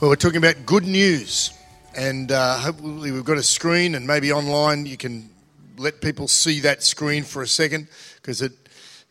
Well, 0.00 0.08
we're 0.08 0.16
talking 0.16 0.38
about 0.38 0.64
good 0.64 0.86
news, 0.86 1.52
and 1.94 2.32
uh, 2.32 2.56
hopefully, 2.56 3.12
we've 3.12 3.22
got 3.22 3.36
a 3.36 3.42
screen, 3.42 3.94
and 3.94 4.06
maybe 4.06 4.32
online 4.32 4.86
you 4.86 4.96
can 4.96 5.28
let 5.76 6.00
people 6.00 6.26
see 6.26 6.60
that 6.60 6.82
screen 6.82 7.22
for 7.22 7.42
a 7.42 7.46
second 7.46 7.86
because 8.16 8.40
it, 8.40 8.52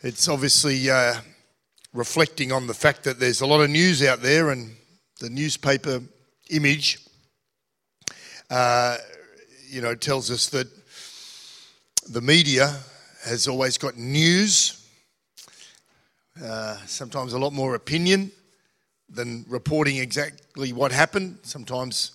it's 0.02 0.28
obviously 0.28 0.90
uh, 0.90 1.14
reflecting 1.94 2.52
on 2.52 2.66
the 2.66 2.74
fact 2.74 3.04
that 3.04 3.20
there's 3.20 3.42
a 3.42 3.46
lot 3.46 3.62
of 3.62 3.70
news 3.70 4.04
out 4.04 4.24
there, 4.24 4.50
and 4.50 4.72
the 5.20 5.30
newspaper 5.30 6.02
image, 6.50 6.98
uh, 8.50 8.98
you 9.68 9.82
know, 9.82 9.94
tells 9.94 10.32
us 10.32 10.50
that 10.50 10.68
the 12.10 12.22
media 12.22 12.80
has 13.26 13.48
always 13.48 13.78
got 13.78 13.96
news, 13.96 14.90
uh, 16.44 16.78
sometimes 16.88 17.34
a 17.34 17.38
lot 17.38 17.54
more 17.54 17.76
opinion 17.76 18.32
than 19.10 19.46
reporting 19.48 19.98
exactly 19.98 20.74
what 20.74 20.92
happened. 20.92 21.40
Sometimes 21.44 22.12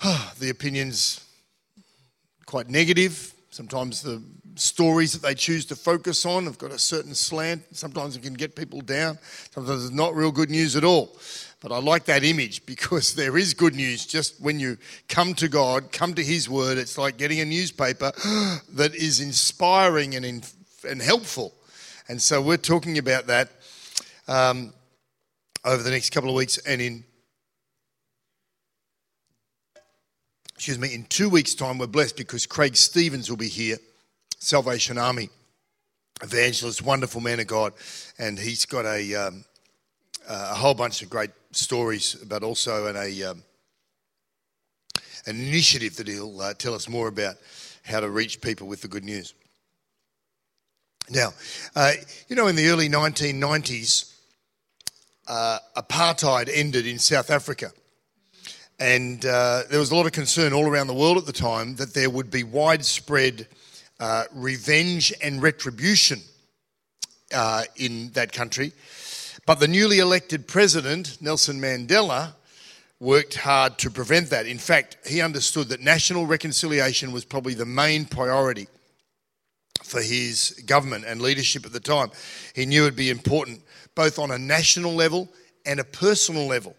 the 0.38 0.50
opinion's 0.50 1.24
quite 2.46 2.68
negative. 2.68 3.32
Sometimes 3.50 4.02
the 4.02 4.22
stories 4.56 5.12
that 5.12 5.22
they 5.22 5.34
choose 5.34 5.64
to 5.66 5.76
focus 5.76 6.26
on 6.26 6.44
have 6.44 6.58
got 6.58 6.70
a 6.70 6.78
certain 6.78 7.14
slant. 7.14 7.62
Sometimes 7.72 8.16
it 8.16 8.22
can 8.22 8.34
get 8.34 8.56
people 8.56 8.80
down. 8.80 9.18
Sometimes 9.52 9.84
it's 9.84 9.94
not 9.94 10.14
real 10.14 10.32
good 10.32 10.50
news 10.50 10.76
at 10.76 10.84
all. 10.84 11.16
But 11.60 11.72
I 11.72 11.78
like 11.78 12.04
that 12.06 12.24
image 12.24 12.66
because 12.66 13.14
there 13.14 13.36
is 13.36 13.54
good 13.54 13.74
news. 13.74 14.06
Just 14.06 14.40
when 14.40 14.60
you 14.60 14.76
come 15.08 15.34
to 15.34 15.48
God, 15.48 15.92
come 15.92 16.14
to 16.14 16.22
His 16.22 16.48
Word, 16.48 16.78
it's 16.78 16.98
like 16.98 17.16
getting 17.16 17.40
a 17.40 17.44
newspaper 17.44 18.12
that 18.72 18.94
is 18.94 19.20
inspiring 19.20 20.14
and, 20.14 20.24
in, 20.24 20.42
and 20.88 21.00
helpful. 21.00 21.54
And 22.08 22.20
so 22.20 22.42
we're 22.42 22.56
talking 22.58 22.98
about 22.98 23.26
that. 23.28 23.50
Um, 24.28 24.72
over 25.64 25.82
the 25.82 25.90
next 25.90 26.10
couple 26.10 26.30
of 26.30 26.36
weeks 26.36 26.58
and 26.58 26.80
in 26.80 27.04
excuse 30.54 30.78
me 30.78 30.94
in 30.94 31.04
two 31.04 31.28
weeks 31.28 31.54
time 31.54 31.78
we're 31.78 31.86
blessed 31.86 32.16
because 32.16 32.46
craig 32.46 32.76
stevens 32.76 33.28
will 33.28 33.36
be 33.36 33.48
here 33.48 33.76
salvation 34.38 34.98
army 34.98 35.28
evangelist 36.22 36.82
wonderful 36.82 37.20
man 37.20 37.40
of 37.40 37.46
god. 37.46 37.72
And 38.18 38.38
he's 38.38 38.64
got 38.64 38.84
a, 38.84 39.14
um, 39.14 39.44
a 40.28 40.54
whole 40.54 40.74
bunch 40.74 41.02
of 41.02 41.10
great 41.10 41.30
stories 41.52 42.14
but 42.14 42.42
also 42.42 42.86
an, 42.86 42.96
a, 42.96 43.22
um, 43.24 43.42
an 45.26 45.36
initiative 45.40 45.96
that 45.96 46.08
he'll 46.08 46.40
uh, 46.40 46.54
tell 46.54 46.74
us 46.74 46.88
more 46.88 47.08
about 47.08 47.36
how 47.84 48.00
to 48.00 48.08
reach 48.08 48.40
people 48.40 48.66
with 48.66 48.82
the 48.82 48.88
good 48.88 49.04
news. 49.04 49.34
Now 51.10 51.34
uh, 51.74 51.92
you 52.28 52.36
know 52.36 52.46
in 52.46 52.56
the 52.56 52.68
early 52.68 52.88
1990s 52.88 54.13
uh, 55.26 55.58
apartheid 55.76 56.50
ended 56.52 56.86
in 56.86 56.98
South 56.98 57.30
Africa. 57.30 57.72
And 58.78 59.24
uh, 59.24 59.62
there 59.70 59.78
was 59.78 59.90
a 59.90 59.94
lot 59.94 60.06
of 60.06 60.12
concern 60.12 60.52
all 60.52 60.68
around 60.68 60.88
the 60.88 60.94
world 60.94 61.16
at 61.16 61.26
the 61.26 61.32
time 61.32 61.76
that 61.76 61.94
there 61.94 62.10
would 62.10 62.30
be 62.30 62.42
widespread 62.42 63.46
uh, 64.00 64.24
revenge 64.32 65.12
and 65.22 65.40
retribution 65.40 66.20
uh, 67.32 67.62
in 67.76 68.10
that 68.10 68.32
country. 68.32 68.72
But 69.46 69.60
the 69.60 69.68
newly 69.68 69.98
elected 69.98 70.48
president, 70.48 71.18
Nelson 71.20 71.60
Mandela, 71.60 72.32
worked 72.98 73.34
hard 73.34 73.78
to 73.78 73.90
prevent 73.90 74.30
that. 74.30 74.46
In 74.46 74.58
fact, 74.58 74.96
he 75.06 75.20
understood 75.20 75.68
that 75.68 75.80
national 75.80 76.26
reconciliation 76.26 77.12
was 77.12 77.24
probably 77.24 77.54
the 77.54 77.66
main 77.66 78.06
priority 78.06 78.66
for 79.82 80.00
his 80.00 80.62
government 80.66 81.04
and 81.06 81.20
leadership 81.20 81.66
at 81.66 81.72
the 81.72 81.80
time. 81.80 82.10
He 82.54 82.64
knew 82.64 82.82
it'd 82.84 82.96
be 82.96 83.10
important 83.10 83.60
both 83.94 84.18
on 84.18 84.30
a 84.30 84.38
national 84.38 84.92
level 84.92 85.28
and 85.66 85.80
a 85.80 85.84
personal 85.84 86.46
level. 86.46 86.76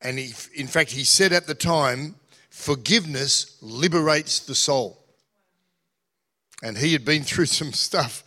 And 0.00 0.18
he, 0.18 0.32
in 0.54 0.66
fact, 0.66 0.90
he 0.90 1.04
said 1.04 1.32
at 1.32 1.46
the 1.46 1.54
time, 1.54 2.16
forgiveness 2.50 3.58
liberates 3.62 4.40
the 4.40 4.54
soul. 4.54 5.02
And 6.62 6.76
he 6.76 6.92
had 6.92 7.04
been 7.04 7.22
through 7.24 7.46
some 7.46 7.72
stuff 7.72 8.22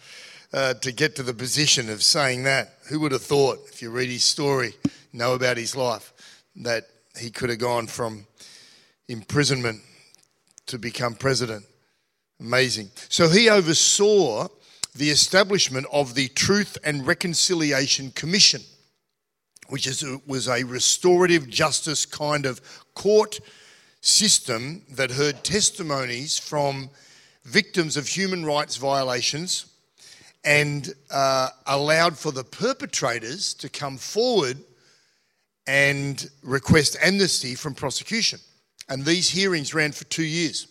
uh, 0.53 0.73
to 0.75 0.91
get 0.91 1.15
to 1.15 1.23
the 1.23 1.33
position 1.33 1.89
of 1.89 2.03
saying 2.03 2.43
that. 2.43 2.73
Who 2.89 2.99
would 3.01 3.11
have 3.11 3.23
thought, 3.23 3.59
if 3.71 3.81
you 3.81 3.91
read 3.91 4.09
his 4.09 4.23
story, 4.23 4.73
know 5.13 5.33
about 5.33 5.57
his 5.57 5.75
life, 5.75 6.13
that 6.57 6.85
he 7.17 7.29
could 7.29 7.49
have 7.49 7.59
gone 7.59 7.87
from 7.87 8.25
imprisonment 9.07 9.81
to 10.67 10.79
become 10.79 11.13
president? 11.13 11.65
Amazing. 12.39 12.89
So 13.09 13.29
he 13.29 13.49
oversaw 13.49 14.47
the 14.95 15.09
establishment 15.09 15.87
of 15.91 16.15
the 16.15 16.27
Truth 16.29 16.77
and 16.83 17.05
Reconciliation 17.05 18.11
Commission, 18.11 18.61
which 19.69 19.87
is, 19.87 20.03
was 20.25 20.47
a 20.47 20.63
restorative 20.63 21.49
justice 21.49 22.05
kind 22.05 22.45
of 22.45 22.61
court 22.95 23.39
system 24.01 24.83
that 24.91 25.11
heard 25.11 25.43
testimonies 25.43 26.37
from 26.37 26.89
victims 27.43 27.97
of 27.97 28.07
human 28.07 28.45
rights 28.45 28.77
violations 28.77 29.65
and 30.43 30.93
uh, 31.11 31.49
allowed 31.67 32.17
for 32.17 32.31
the 32.31 32.43
perpetrators 32.43 33.53
to 33.53 33.69
come 33.69 33.97
forward 33.97 34.57
and 35.67 36.29
request 36.41 36.97
amnesty 37.01 37.55
from 37.55 37.75
prosecution. 37.75 38.39
And 38.87 39.05
these 39.05 39.29
hearings 39.29 39.73
ran 39.73 39.91
for 39.91 40.05
two 40.05 40.23
years. 40.23 40.67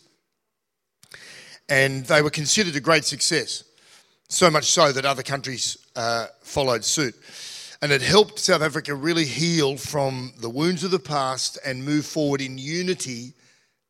And 1.68 2.04
they 2.06 2.22
were 2.22 2.30
considered 2.30 2.74
a 2.74 2.80
great 2.80 3.04
success. 3.04 3.62
So 4.28 4.50
much 4.50 4.70
so 4.70 4.92
that 4.92 5.06
other 5.06 5.22
countries 5.22 5.78
uh, 5.96 6.26
followed 6.42 6.84
suit. 6.84 7.14
And 7.80 7.92
it 7.92 8.02
helped 8.02 8.38
South 8.38 8.60
Africa 8.60 8.94
really 8.94 9.24
heal 9.24 9.76
from 9.76 10.32
the 10.38 10.50
wounds 10.50 10.84
of 10.84 10.90
the 10.90 10.98
past 10.98 11.58
and 11.64 11.84
move 11.84 12.04
forward 12.04 12.40
in 12.40 12.58
unity 12.58 13.32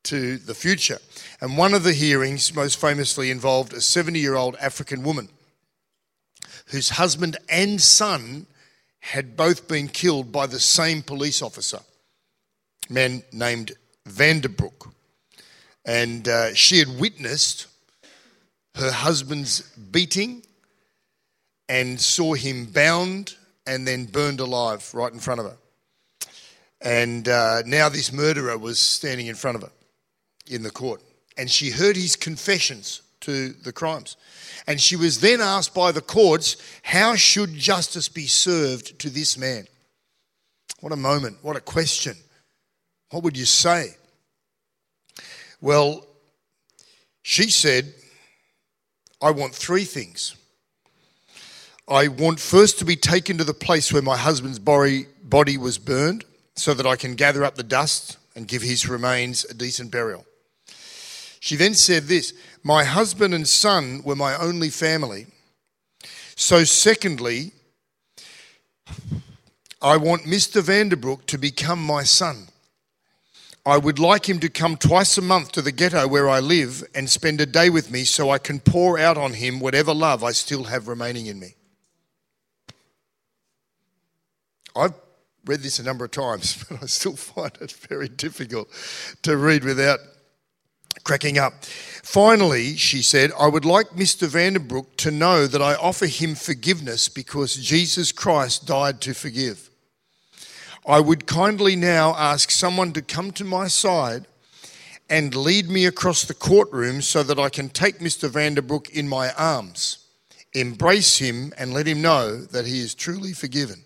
to 0.05 0.37
the 0.39 0.55
future. 0.55 0.99
And 1.41 1.59
one 1.59 1.75
of 1.75 1.83
the 1.83 1.93
hearings 1.93 2.55
most 2.55 2.81
famously 2.81 3.31
involved 3.31 3.73
a 3.73 3.81
70 3.81 4.19
year 4.19 4.37
old 4.37 4.57
African 4.57 5.03
woman 5.03 5.29
whose 6.67 6.91
husband 6.91 7.37
and 7.49 7.81
son 7.81 8.47
had 9.01 9.37
both 9.37 9.69
been 9.69 9.89
killed 9.89 10.31
by 10.31 10.47
the 10.47 10.61
same 10.61 11.03
police 11.03 11.43
officer, 11.43 11.81
a 12.89 12.93
man 12.93 13.23
named 13.33 13.73
Vanderbroek. 14.09 14.93
And 15.85 16.29
uh, 16.29 16.55
she 16.55 16.79
had 16.79 17.01
witnessed 17.01 17.67
her 18.77 18.91
husband's 18.91 19.61
beating 19.77 20.43
and 21.69 22.01
saw 22.01 22.35
him 22.35 22.67
bound 22.67 23.37
and 23.67 23.87
then 23.87 24.07
burned 24.07 24.41
alive 24.41 24.89
right 24.95 25.13
in 25.13 25.19
front 25.19 25.41
of 25.41 25.47
her. 25.47 25.57
And 26.81 27.29
uh, 27.29 27.63
now 27.67 27.89
this 27.89 28.13
murderer 28.13 28.57
was 28.57 28.79
standing 28.79 29.27
in 29.27 29.35
front 29.35 29.57
of 29.57 29.63
her 29.63 29.73
in 30.49 30.63
the 30.63 30.71
court. 30.71 31.03
And 31.37 31.51
she 31.51 31.71
heard 31.71 31.97
his 31.97 32.17
confessions 32.17 33.03
to 33.21 33.51
the 33.51 33.73
crimes. 33.73 34.17
And 34.67 34.81
she 34.81 34.97
was 34.97 35.21
then 35.21 35.41
asked 35.41 35.75
by 35.75 35.93
the 35.93 36.01
courts, 36.01 36.57
How 36.83 37.17
should 37.17 37.55
justice 37.55 38.09
be 38.09 38.27
served 38.27 38.99
to 39.01 39.11
this 39.11 39.37
man? 39.37 39.67
What 40.81 40.93
a 40.93 40.97
moment. 40.97 41.39
What 41.43 41.57
a 41.57 41.61
question. 41.61 42.17
What 43.11 43.23
would 43.25 43.37
you 43.37 43.45
say? 43.45 43.97
Well, 45.61 46.07
she 47.23 47.51
said, 47.51 47.93
I 49.21 49.31
want 49.31 49.55
three 49.55 49.85
things. 49.85 50.37
I 51.89 52.09
want 52.09 52.39
first 52.39 52.79
to 52.79 52.85
be 52.85 52.97
taken 52.97 53.39
to 53.39 53.45
the 53.45 53.55
place 53.55 53.93
where 53.93 54.03
my 54.03 54.17
husband's 54.17 54.59
body, 54.59 55.07
was 55.57 55.79
burned 55.79 56.25
so 56.55 56.75
that 56.75 56.87
I 56.87 56.97
can 56.97 57.15
gather 57.15 57.45
up 57.45 57.55
the 57.55 57.63
dust 57.63 58.19
and 58.37 58.47
give 58.47 58.63
his 58.63 58.89
remains 58.89 59.45
a 59.45 59.55
decent 59.55 59.91
burial. 59.91 60.27
She 61.41 61.57
then 61.57 61.75
said 61.75 62.05
this 62.05 62.33
My 62.63 62.85
husband 62.85 63.35
and 63.35 63.49
son 63.49 64.03
were 64.05 64.17
my 64.17 64.37
only 64.37 64.71
family. 64.71 65.27
So, 66.37 66.63
secondly, 66.65 67.53
I 69.81 69.97
want 69.97 70.23
Mr. 70.23 70.63
Vanderbroek 70.63 71.27
to 71.27 71.39
become 71.39 71.83
my 71.83 72.05
son. 72.05 72.49
I 73.69 73.77
would 73.77 73.99
like 73.99 74.27
him 74.27 74.41
to 74.41 74.49
come 74.49 74.79
twice 74.79 75.19
a 75.19 75.23
month 75.23 75.53
to 75.53 75.61
the 75.61 75.73
ghetto 75.73 76.09
where 76.09 76.27
I 76.27 76.41
live 76.41 76.83
and 76.95 77.09
spend 77.09 77.39
a 77.43 77.45
day 77.45 77.69
with 77.69 77.91
me 77.91 78.05
so 78.05 78.31
I 78.31 78.39
can 78.39 78.61
pour 78.61 78.99
out 78.99 79.19
on 79.19 79.35
him 79.35 79.61
whatever 79.61 79.93
love 79.93 80.25
I 80.25 80.33
still 80.33 80.65
have 80.65 80.89
remaining 80.89 81.27
in 81.27 81.39
me. 81.39 81.55
I've 84.75 84.95
read 85.45 85.61
this 85.61 85.79
a 85.79 85.83
number 85.83 86.07
of 86.07 86.13
times, 86.13 86.65
but 86.71 86.83
I 86.83 86.87
still 86.87 87.17
find 87.17 87.53
it 87.61 87.73
very 87.73 88.09
difficult 88.09 88.69
to 89.21 89.37
read 89.37 89.65
without 89.65 89.99
cracking 91.05 91.37
up. 91.37 91.63
Finally, 91.63 92.77
she 92.77 93.03
said, 93.03 93.33
I 93.39 93.49
would 93.49 93.67
like 93.67 93.91
Mr. 93.91 94.29
Vanderbroek 94.29 94.97
to 94.97 95.11
know 95.11 95.47
that 95.47 95.61
I 95.61 95.75
offer 95.75 96.07
him 96.07 96.35
forgiveness 96.35 97.11
because 97.11 97.55
Jesus 97.55 98.13
Christ 98.13 98.67
died 98.67 99.03
to 99.03 99.13
forgive. 99.13 99.68
I 100.89 101.01
would 101.01 101.27
kindly 101.27 101.77
now 101.77 102.15
ask 102.17 102.51
someone 102.51 102.93
to 102.95 103.03
come 103.03 103.31
to 103.33 103.45
my 103.45 103.69
side 103.69 104.25
and 105.11 105.35
lead 105.35 105.69
me 105.69 105.85
across 105.85 106.25
the 106.25 106.33
courtroom 106.33 107.03
so 107.03 107.23
that 107.23 107.39
I 107.39 107.51
can 107.51 107.69
take 107.69 107.99
Mr. 107.99 108.31
Vanderbroek 108.31 108.89
in 108.89 109.07
my 109.07 109.31
arms, 109.35 109.99
embrace 110.55 111.19
him, 111.19 111.53
and 111.59 111.75
let 111.75 111.87
him 111.87 112.01
know 112.01 112.39
that 112.39 112.67
he 112.67 112.81
is 112.81 112.95
truly 112.95 113.35
forgiven. 113.35 113.85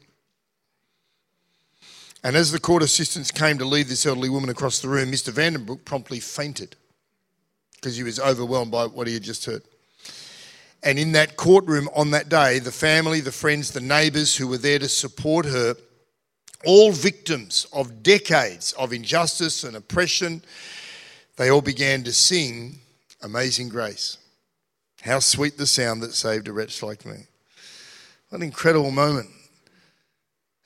And 2.23 2.37
as 2.37 2.53
the 2.53 2.61
court 2.61 2.85
assistants 2.85 3.33
came 3.33 3.59
to 3.59 3.65
lead 3.65 3.89
this 3.89 4.07
elderly 4.07 4.31
woman 4.31 4.49
across 4.49 4.79
the 4.79 4.89
room, 4.89 5.11
Mr. 5.11 5.33
Vanderbroek 5.33 5.85
promptly 5.85 6.21
fainted 6.21 6.77
because 7.75 7.97
he 7.97 8.05
was 8.05 8.21
overwhelmed 8.21 8.71
by 8.71 8.87
what 8.87 9.09
he 9.09 9.15
had 9.15 9.25
just 9.25 9.45
heard. 9.45 9.63
And 10.85 11.01
in 11.01 11.11
that 11.13 11.37
courtroom 11.37 11.89
on 11.97 12.13
that 12.13 12.29
day, 12.29 12.61
the 12.61 12.71
family, 12.71 13.21
the 13.21 13.33
friends, 13.33 13.73
the 13.73 13.81
neighbours 13.81 14.37
who 14.37 14.47
were 14.47 14.59
there 14.59 14.79
to 14.79 14.89
support 14.89 15.47
her, 15.47 15.75
all 16.65 16.93
victims 16.93 17.67
of 17.73 18.03
decades 18.03 18.73
of 18.73 18.93
injustice 18.93 19.65
and 19.65 19.77
oppression 19.77 20.43
they 21.37 21.51
all 21.51 21.63
began 21.63 22.05
to 22.05 22.13
sing 22.13 22.79
Amazing 23.23 23.69
Grace. 23.69 24.19
How 25.01 25.19
sweet 25.19 25.57
the 25.57 25.67
sound 25.67 26.03
that 26.03 26.15
saved 26.15 26.49
a 26.49 26.53
wretch 26.53 26.83
like 26.83 27.07
me. 27.07 27.27
What 28.29 28.39
an 28.39 28.45
incredible 28.45 28.91
moment 28.91 29.31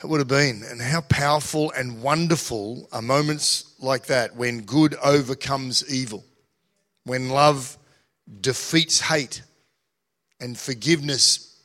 it 0.03 0.07
would 0.07 0.21
have 0.21 0.29
been, 0.29 0.63
and 0.69 0.81
how 0.81 1.01
powerful 1.03 1.71
and 1.71 2.03
wonderful 2.03 2.89
are 2.93 3.01
moments 3.01 3.73
like 3.81 4.07
that 4.07 4.37
when 4.37 4.61
good 4.61 4.95
overcomes 5.03 5.91
evil, 5.91 6.23
when 7.05 7.31
love 7.31 7.79
defeats 8.41 9.01
hate, 9.01 9.43
and 10.39 10.59
forgiveness 10.59 11.59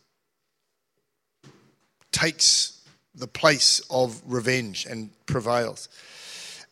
takes 2.14 2.81
the 3.16 3.28
place 3.28 3.82
of 3.90 4.22
revenge 4.26 4.86
and 4.86 5.10
prevails. 5.26 5.90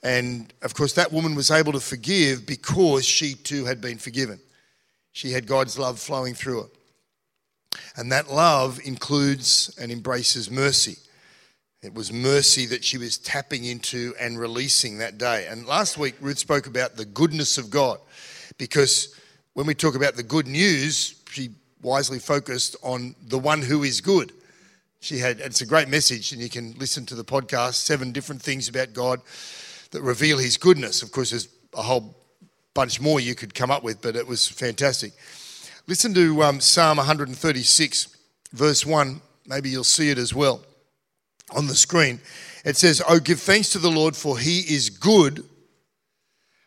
And 0.01 0.53
of 0.61 0.73
course, 0.73 0.93
that 0.93 1.11
woman 1.11 1.35
was 1.35 1.51
able 1.51 1.73
to 1.73 1.79
forgive 1.79 2.45
because 2.45 3.05
she 3.05 3.35
too 3.35 3.65
had 3.65 3.81
been 3.81 3.97
forgiven. 3.97 4.39
She 5.11 5.31
had 5.31 5.47
God's 5.47 5.77
love 5.77 5.99
flowing 5.99 6.33
through 6.33 6.63
her. 6.63 6.69
And 7.97 8.11
that 8.11 8.31
love 8.31 8.79
includes 8.83 9.75
and 9.79 9.91
embraces 9.91 10.49
mercy. 10.49 10.97
It 11.81 11.93
was 11.93 12.11
mercy 12.11 12.65
that 12.67 12.83
she 12.83 12.97
was 12.97 13.17
tapping 13.17 13.65
into 13.65 14.13
and 14.19 14.39
releasing 14.39 14.97
that 14.97 15.17
day. 15.17 15.47
And 15.49 15.65
last 15.65 15.97
week, 15.97 16.15
Ruth 16.19 16.39
spoke 16.39 16.67
about 16.67 16.95
the 16.95 17.05
goodness 17.05 17.57
of 17.57 17.69
God 17.69 17.99
because 18.57 19.15
when 19.53 19.65
we 19.65 19.73
talk 19.73 19.95
about 19.95 20.15
the 20.15 20.23
good 20.23 20.47
news, 20.47 21.21
she 21.31 21.49
wisely 21.81 22.19
focused 22.19 22.75
on 22.83 23.15
the 23.27 23.39
one 23.39 23.61
who 23.61 23.83
is 23.83 24.01
good. 24.01 24.33
She 25.01 25.17
had, 25.17 25.39
it's 25.39 25.61
a 25.61 25.65
great 25.65 25.87
message, 25.87 26.33
and 26.33 26.41
you 26.41 26.49
can 26.49 26.73
listen 26.77 27.05
to 27.07 27.15
the 27.15 27.23
podcast, 27.23 27.75
seven 27.75 28.11
different 28.11 28.41
things 28.41 28.67
about 28.67 28.93
God 28.93 29.21
that 29.91 30.01
reveal 30.01 30.37
his 30.37 30.57
goodness. 30.57 31.01
Of 31.01 31.11
course, 31.11 31.29
there's 31.29 31.47
a 31.73 31.81
whole 31.81 32.17
bunch 32.73 32.99
more 32.99 33.19
you 33.19 33.33
could 33.33 33.53
come 33.53 33.71
up 33.71 33.83
with, 33.83 34.01
but 34.01 34.15
it 34.15 34.27
was 34.27 34.47
fantastic. 34.47 35.13
Listen 35.87 36.13
to 36.13 36.43
um, 36.43 36.59
Psalm 36.59 36.97
136, 36.97 38.17
verse 38.51 38.85
1. 38.85 39.21
Maybe 39.47 39.69
you'll 39.69 39.83
see 39.83 40.09
it 40.09 40.17
as 40.17 40.33
well 40.33 40.63
on 41.55 41.67
the 41.67 41.75
screen. 41.75 42.19
It 42.65 42.77
says, 42.77 43.01
Oh, 43.07 43.19
give 43.19 43.39
thanks 43.39 43.69
to 43.69 43.79
the 43.79 43.89
Lord, 43.89 44.15
for 44.15 44.37
he 44.37 44.59
is 44.59 44.89
good, 44.89 45.45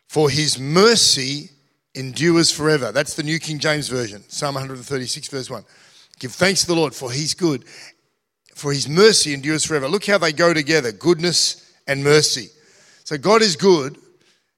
for 0.09 0.29
his 0.29 0.59
mercy 0.59 1.51
endures 1.95 2.51
forever. 2.51 2.91
That's 2.91 3.13
the 3.13 3.23
New 3.23 3.39
King 3.39 3.59
James 3.59 3.87
Version, 3.87 4.23
Psalm 4.27 4.55
136, 4.55 5.27
verse 5.27 5.49
1. 5.49 5.63
Give 6.19 6.31
thanks 6.31 6.61
to 6.61 6.67
the 6.67 6.75
Lord, 6.75 6.93
for 6.93 7.11
he's 7.11 7.33
good, 7.33 7.65
for 8.55 8.71
his 8.71 8.87
mercy 8.87 9.33
endures 9.33 9.65
forever. 9.65 9.87
Look 9.87 10.05
how 10.05 10.17
they 10.17 10.31
go 10.31 10.53
together 10.53 10.91
goodness 10.91 11.73
and 11.87 12.03
mercy. 12.03 12.49
So 13.03 13.17
God 13.17 13.41
is 13.41 13.55
good, 13.55 13.97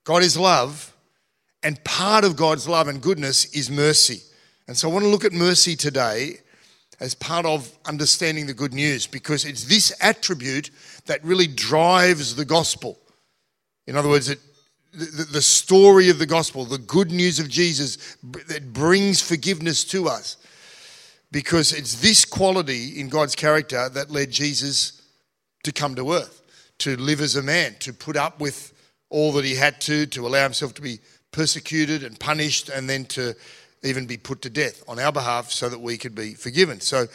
God 0.04 0.22
is 0.22 0.38
love, 0.38 0.96
and 1.64 1.84
part 1.84 2.24
of 2.24 2.36
God's 2.36 2.68
love 2.68 2.88
and 2.88 3.02
goodness 3.02 3.46
is 3.56 3.72
mercy. 3.72 4.22
And 4.68 4.78
so 4.78 4.90
I 4.90 4.94
want 4.94 5.04
to 5.04 5.10
look 5.10 5.26
at 5.26 5.34
mercy 5.34 5.76
today 5.76 6.38
as 7.00 7.16
part 7.16 7.46
of 7.46 7.72
understanding 7.86 8.46
the 8.46 8.54
good 8.54 8.74
news 8.74 9.08
because 9.08 9.46
it's 9.46 9.66
this 9.66 9.96
attribute 10.02 10.70
that 11.08 11.24
really 11.24 11.48
drives 11.48 12.36
the 12.36 12.46
gospel. 12.46 13.00
In 13.88 13.98
other 13.98 14.10
words, 14.10 14.30
it, 14.30 14.40
the, 14.94 15.28
the 15.32 15.42
story 15.42 16.10
of 16.10 16.20
the 16.20 16.26
gospel, 16.26 16.66
the 16.66 16.78
good 16.78 17.12
news 17.12 17.40
of 17.40 17.50
Jesus 17.50 18.18
that 18.48 18.72
brings 18.72 19.22
forgiveness 19.22 19.84
to 19.86 20.08
us. 20.08 20.38
Because 21.36 21.74
it's 21.74 21.96
this 21.96 22.24
quality 22.24 22.98
in 22.98 23.10
God's 23.10 23.36
character 23.36 23.90
that 23.90 24.10
led 24.10 24.32
Jesus 24.32 25.02
to 25.64 25.74
come 25.74 25.94
to 25.96 26.14
earth 26.14 26.42
to 26.78 26.96
live 26.96 27.20
as 27.20 27.36
a 27.36 27.44
man, 27.44 27.76
to 27.80 27.92
put 27.92 28.16
up 28.16 28.40
with 28.40 28.74
all 29.10 29.34
that 29.34 29.44
he 29.44 29.54
had 29.54 29.82
to, 29.82 30.06
to 30.06 30.26
allow 30.26 30.44
himself 30.44 30.74
to 30.76 30.82
be 30.82 31.02
persecuted 31.34 32.04
and 32.04 32.18
punished, 32.18 32.70
and 32.70 32.90
then 32.90 33.04
to 33.08 33.36
even 33.84 34.06
be 34.06 34.16
put 34.16 34.42
to 34.44 34.50
death 34.50 34.82
on 34.88 34.98
our 34.98 35.12
behalf 35.12 35.52
so 35.52 35.68
that 35.68 35.82
we 35.82 35.98
could 35.98 36.16
be 36.16 36.36
forgiven. 36.36 36.80
So 36.80 37.08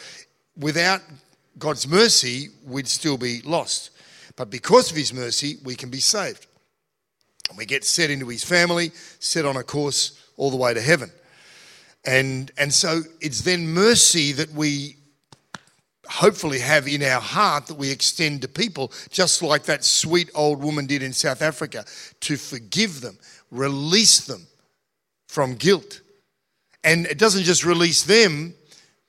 without 0.55 1.01
God's 1.57 1.87
mercy, 1.87 2.49
we'd 2.63 2.87
still 2.87 3.17
be 3.17 3.41
lost. 3.41 3.89
But 4.35 4.51
because 4.51 4.91
of 4.91 4.97
his 4.97 5.15
mercy, 5.15 5.57
we 5.63 5.73
can 5.73 5.89
be 5.89 5.99
saved. 5.99 6.45
And 7.49 7.57
we 7.57 7.65
get 7.65 7.83
set 7.83 8.11
into 8.11 8.27
his 8.27 8.43
family, 8.43 8.91
set 9.17 9.45
on 9.45 9.57
a 9.57 9.63
course 9.63 10.23
all 10.37 10.51
the 10.51 10.57
way 10.57 10.75
to 10.75 10.81
heaven. 10.81 11.11
And, 12.05 12.51
and 12.57 12.73
so 12.73 13.01
it's 13.19 13.41
then 13.41 13.67
mercy 13.67 14.31
that 14.33 14.51
we 14.53 14.97
hopefully 16.07 16.59
have 16.59 16.87
in 16.87 17.03
our 17.03 17.21
heart 17.21 17.67
that 17.67 17.77
we 17.77 17.89
extend 17.89 18.41
to 18.41 18.47
people, 18.47 18.91
just 19.09 19.41
like 19.41 19.63
that 19.63 19.83
sweet 19.83 20.29
old 20.35 20.61
woman 20.61 20.85
did 20.85 21.01
in 21.03 21.13
South 21.13 21.41
Africa, 21.41 21.85
to 22.21 22.35
forgive 22.37 23.01
them, 23.01 23.17
release 23.49 24.25
them 24.25 24.47
from 25.27 25.55
guilt. 25.55 26.01
And 26.83 27.05
it 27.05 27.17
doesn't 27.17 27.43
just 27.43 27.63
release 27.63 28.03
them, 28.03 28.55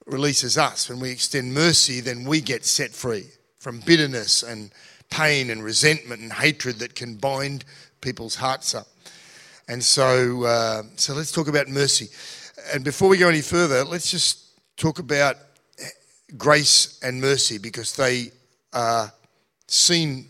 releases 0.07 0.59
us. 0.59 0.89
When 0.89 1.01
we 1.01 1.11
extend 1.11 1.53
mercy, 1.53 2.01
then 2.01 2.25
we 2.25 2.41
get 2.41 2.65
set 2.65 2.91
free 2.91 3.25
from 3.59 3.81
bitterness 3.81 4.43
and 4.43 4.71
pain 5.11 5.51
and 5.51 5.65
resentment 5.65 6.21
and 6.21 6.33
hatred 6.33 6.79
that 6.79 6.95
can 6.95 7.17
bind 7.17 7.65
people's 8.01 8.37
hearts 8.37 8.75
up. 8.75 8.87
And 9.69 9.83
so, 9.83 10.45
uh, 10.45 10.83
so 10.97 11.15
let's 11.15 11.33
talk 11.33 11.49
about 11.49 11.69
mercy. 11.69 12.09
And 12.73 12.85
before 12.85 13.09
we 13.09 13.19
go 13.19 13.29
any 13.29 13.41
further, 13.41 13.85
let's 13.85 14.11
just 14.11 14.59
talk 14.77 14.99
about 14.99 15.37
grace 16.37 16.99
and 17.03 17.21
mercy 17.21 17.59
because 17.59 17.97
they 17.97 18.31
are 18.73 19.13
seen 19.67 20.27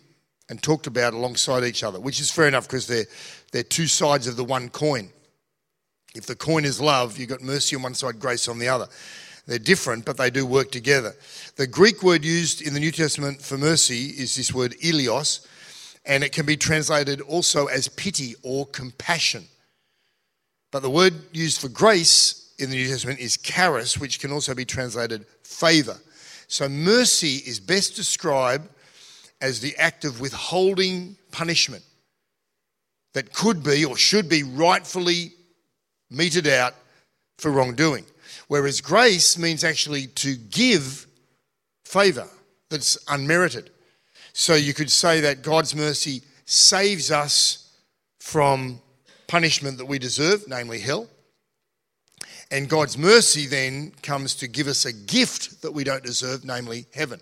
and 0.49 0.63
talked 0.63 0.87
about 0.87 1.15
alongside 1.15 1.65
each 1.65 1.83
other, 1.83 2.01
which 2.01 2.21
is 2.21 2.31
fair 2.31 2.49
enough 2.49 2.67
because 2.67 2.87
they're, 2.87 3.07
they're 3.53 3.63
two 3.63 3.87
sides 3.87 4.27
of 4.27 4.37
the 4.37 4.45
one 4.45 4.69
coin. 4.69 5.11
If 6.15 6.27
the 6.27 6.37
coin 6.37 6.65
is 6.65 6.81
love, 6.81 7.19
you've 7.19 7.31
got 7.31 7.41
mercy 7.41 7.77
on 7.77 7.83
one 7.83 7.95
side, 7.95 8.19
grace 8.19 8.49
on 8.49 8.59
the 8.59 8.69
other. 8.69 8.87
They're 9.47 9.59
different, 9.59 10.05
but 10.05 10.17
they 10.17 10.31
do 10.31 10.47
work 10.47 10.71
together. 10.71 11.15
The 11.57 11.67
Greek 11.67 12.03
word 12.03 12.25
used 12.25 12.63
in 12.63 12.75
the 12.75 12.81
New 12.81 12.93
Testament 12.93 13.41
for 13.41 13.59
mercy 13.59 14.07
is 14.07 14.37
this 14.37 14.53
word 14.53 14.75
eleos, 14.83 15.47
and 16.05 16.23
it 16.23 16.33
can 16.33 16.47
be 16.47 16.57
translated 16.57 17.21
also 17.23 17.67
as 17.67 17.89
pity 17.89 18.35
or 18.43 18.67
compassion. 18.67 19.45
But 20.73 20.83
the 20.83 20.91
word 20.91 21.15
used 21.33 21.61
for 21.61 21.69
grace 21.69 22.53
in 22.59 22.71
the 22.71 22.77
New 22.77 22.89
Testament 22.89 23.21
is 23.21 23.37
charis, 23.37 23.99
which 23.99 24.19
can 24.19 24.33
also 24.33 24.55
be 24.55 24.65
translated 24.65 25.27
favor. 25.45 25.97
So 26.49 26.69
mercy 26.69 27.37
is 27.47 27.61
best 27.61 27.95
described 27.95 28.69
as 29.41 29.61
the 29.61 29.77
act 29.77 30.05
of 30.05 30.21
withholding 30.21 31.17
punishment 31.31 31.85
that 33.13 33.33
could 33.33 33.63
be 33.63 33.85
or 33.85 33.97
should 33.97 34.29
be 34.29 34.43
rightfully 34.43 35.33
meted 36.11 36.47
out 36.47 36.75
for 37.39 37.51
wrongdoing. 37.51 38.07
Whereas 38.49 38.81
grace 38.81 39.39
means 39.39 39.65
actually 39.65 40.07
to 40.09 40.37
give 40.37 41.07
favor 41.85 42.29
that's 42.71 42.97
unmerited. 43.09 43.71
So 44.33 44.55
you 44.55 44.73
could 44.73 44.91
say 44.91 45.21
that 45.21 45.43
God's 45.43 45.75
mercy 45.75 46.23
saves 46.47 47.11
us 47.11 47.75
from 48.21 48.82
punishment 49.33 49.79
that 49.79 49.87
we 49.87 49.99
deserve, 49.99 50.45
namely 50.47 50.79
hell. 50.79 51.09
And 52.51 52.69
God's 52.69 52.99
mercy 52.99 53.47
then 53.47 53.93
comes 54.03 54.35
to 54.37 54.47
give 54.47 54.69
us 54.69 54.85
a 54.85 54.93
gift 54.93 55.63
that 55.63 55.73
we 55.73 55.85
don't 55.85 56.05
deserve, 56.05 56.45
namely 56.45 56.85
heaven. 56.93 57.19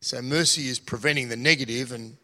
So 0.00 0.22
mercy 0.22 0.68
is 0.68 0.78
preventing 0.78 1.28
the 1.28 1.36
negative, 1.36 1.90
and 1.90 2.16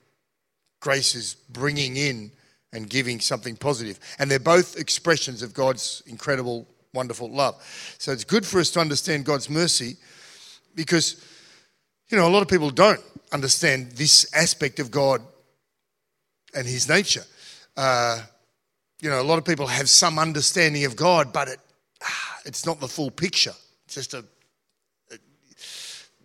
grace 0.81 1.17
is 1.17 1.35
bringing 1.35 1.97
in 1.97 2.31
and 2.73 2.89
giving 2.89 3.19
something 3.19 3.57
positive. 3.57 3.99
And 4.21 4.31
they're 4.31 4.39
both 4.39 4.79
expressions 4.79 5.43
of 5.43 5.55
God's 5.55 6.05
incredible, 6.07 6.69
wonderful 6.95 7.29
love. 7.29 7.55
So 7.99 8.13
it's 8.13 8.25
good 8.25 8.47
for 8.47 8.61
us 8.61 8.71
to 8.71 8.81
understand 8.81 9.25
God's 9.25 9.51
mercy 9.51 9.97
because 10.77 11.17
You 12.11 12.17
know, 12.17 12.27
a 12.27 12.35
lot 12.35 12.43
of 12.43 12.49
people 12.49 12.71
don't 12.71 13.01
understand 13.33 13.93
this 13.93 14.27
aspect 14.35 14.81
of 14.81 14.91
God 14.91 15.23
and 16.55 16.67
His 16.67 16.89
nature. 16.89 17.23
Uh, 17.77 18.21
you 19.01 19.09
know, 19.09 19.21
a 19.21 19.25
lot 19.25 19.39
of 19.39 19.45
people 19.45 19.67
have 19.67 19.89
some 19.89 20.19
understanding 20.19 20.85
of 20.85 20.95
God, 20.95 21.33
but 21.33 21.49
it, 21.49 21.59
ah, 22.03 22.39
it's 22.45 22.67
not 22.67 22.81
the 22.81 22.89
full 22.89 23.11
picture. 23.11 23.55
It's 23.87 23.95
just 23.95 24.15
a, 24.15 24.25
a 25.11 25.17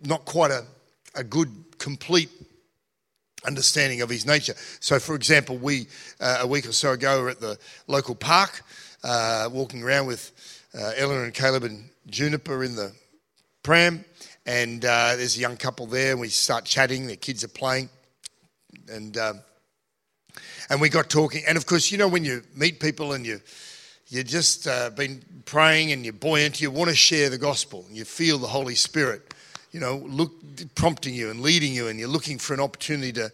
not 0.04 0.24
quite 0.24 0.50
a, 0.50 0.64
a 1.14 1.24
good, 1.24 1.50
complete 1.78 2.30
understanding 3.46 4.02
of 4.02 4.10
his 4.10 4.26
nature. 4.26 4.54
So, 4.80 4.98
for 4.98 5.14
example, 5.14 5.56
we 5.56 5.86
uh, 6.20 6.38
a 6.40 6.46
week 6.46 6.68
or 6.68 6.72
so 6.72 6.92
ago 6.92 7.22
were 7.22 7.30
at 7.30 7.40
the 7.40 7.58
local 7.86 8.14
park, 8.14 8.62
uh, 9.02 9.48
walking 9.50 9.82
around 9.82 10.06
with 10.06 10.32
uh, 10.74 10.92
Eleanor 10.96 11.24
and 11.24 11.34
Caleb 11.34 11.64
and 11.64 11.88
Juniper 12.08 12.62
in 12.62 12.76
the 12.76 12.92
pram, 13.62 14.04
and 14.44 14.84
uh, 14.84 15.16
there's 15.16 15.36
a 15.36 15.40
young 15.40 15.56
couple 15.56 15.86
there. 15.86 16.12
And 16.12 16.20
we 16.20 16.28
start 16.28 16.64
chatting. 16.64 17.06
Their 17.06 17.16
kids 17.16 17.42
are 17.42 17.48
playing, 17.48 17.88
and 18.88 19.16
um, 19.16 19.40
and 20.70 20.80
we 20.80 20.88
got 20.88 21.10
talking. 21.10 21.42
And 21.46 21.56
of 21.56 21.66
course, 21.66 21.90
you 21.90 21.98
know 21.98 22.08
when 22.08 22.24
you 22.24 22.42
meet 22.54 22.80
people 22.80 23.12
and 23.12 23.26
you 23.26 23.40
you 24.08 24.22
just 24.22 24.68
uh, 24.68 24.90
been 24.90 25.20
praying 25.46 25.90
and 25.90 26.04
you're 26.04 26.12
buoyant, 26.12 26.60
you 26.60 26.70
want 26.70 26.90
to 26.90 26.96
share 26.96 27.28
the 27.28 27.38
gospel. 27.38 27.84
You 27.90 28.04
feel 28.04 28.38
the 28.38 28.46
Holy 28.46 28.76
Spirit 28.76 29.34
you 29.76 29.80
know, 29.80 29.96
look, 30.08 30.32
prompting 30.74 31.12
you 31.12 31.30
and 31.30 31.42
leading 31.42 31.74
you, 31.74 31.88
and 31.88 31.98
you're 31.98 32.08
looking 32.08 32.38
for 32.38 32.54
an 32.54 32.60
opportunity 32.60 33.12
to 33.12 33.30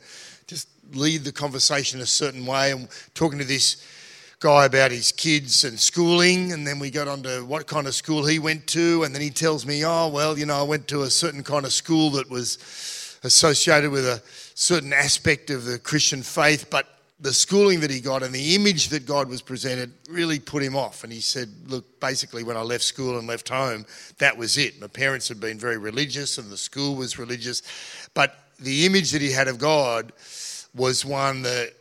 just 0.48 0.68
lead 0.92 1.22
the 1.22 1.30
conversation 1.30 2.00
a 2.00 2.06
certain 2.06 2.44
way. 2.44 2.72
And 2.72 2.88
talking 3.14 3.38
to 3.38 3.44
this 3.44 3.86
guy 4.40 4.64
about 4.64 4.90
his 4.90 5.12
kids 5.12 5.62
and 5.62 5.78
schooling, 5.78 6.52
and 6.52 6.66
then 6.66 6.80
we 6.80 6.90
got 6.90 7.06
on 7.06 7.22
to 7.22 7.44
what 7.44 7.68
kind 7.68 7.86
of 7.86 7.94
school 7.94 8.26
he 8.26 8.40
went 8.40 8.66
to, 8.66 9.04
and 9.04 9.14
then 9.14 9.22
he 9.22 9.30
tells 9.30 9.64
me, 9.64 9.84
oh, 9.84 10.08
well, 10.08 10.36
you 10.36 10.44
know, 10.44 10.58
I 10.58 10.64
went 10.64 10.88
to 10.88 11.02
a 11.02 11.10
certain 11.10 11.44
kind 11.44 11.64
of 11.64 11.72
school 11.72 12.10
that 12.10 12.28
was 12.28 12.58
associated 13.22 13.92
with 13.92 14.04
a 14.04 14.20
certain 14.62 14.92
aspect 14.92 15.50
of 15.50 15.64
the 15.64 15.76
Christian 15.76 16.22
faith, 16.22 16.70
but 16.70 16.86
the 17.18 17.32
schooling 17.32 17.80
that 17.80 17.90
he 17.90 18.00
got 18.00 18.22
and 18.22 18.32
the 18.32 18.54
image 18.54 18.88
that 18.88 19.06
God 19.06 19.28
was 19.28 19.42
presented 19.42 19.92
really 20.08 20.38
put 20.38 20.62
him 20.62 20.76
off. 20.76 21.02
And 21.02 21.12
he 21.12 21.20
said, 21.20 21.48
Look, 21.66 22.00
basically, 22.00 22.44
when 22.44 22.56
I 22.56 22.62
left 22.62 22.84
school 22.84 23.18
and 23.18 23.26
left 23.26 23.48
home, 23.48 23.86
that 24.18 24.36
was 24.36 24.56
it. 24.58 24.80
My 24.80 24.86
parents 24.86 25.28
had 25.28 25.40
been 25.40 25.58
very 25.58 25.78
religious 25.78 26.38
and 26.38 26.50
the 26.50 26.56
school 26.56 26.94
was 26.94 27.18
religious. 27.18 27.62
But 28.14 28.36
the 28.60 28.86
image 28.86 29.10
that 29.12 29.20
he 29.20 29.32
had 29.32 29.48
of 29.48 29.58
God 29.58 30.12
was 30.74 31.04
one 31.04 31.42
that, 31.42 31.72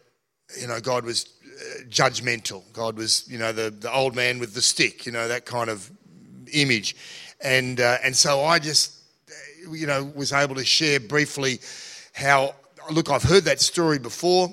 you 0.60 0.68
know, 0.68 0.80
God 0.80 1.06
was 1.06 1.26
uh, 1.46 1.84
judgmental. 1.88 2.64
God 2.74 2.98
was, 2.98 3.28
you 3.28 3.38
know, 3.38 3.52
the, 3.52 3.70
the 3.70 3.94
old 3.94 4.16
man 4.16 4.40
with 4.40 4.54
the 4.54 4.62
stick, 4.62 5.06
you 5.06 5.12
know, 5.12 5.28
that 5.28 5.46
kind 5.46 5.70
of 5.70 5.90
image. 6.52 6.96
And, 7.42 7.80
uh, 7.80 7.98
and 8.04 8.16
so 8.16 8.44
I 8.44 8.60
just, 8.60 8.98
you 9.72 9.88
know, 9.88 10.12
was 10.16 10.34
able 10.34 10.56
to 10.56 10.66
share 10.66 11.00
briefly 11.00 11.60
how, 12.14 12.56
look, 12.90 13.10
I've 13.10 13.24
heard 13.24 13.44
that 13.44 13.62
story 13.62 14.00
before 14.00 14.50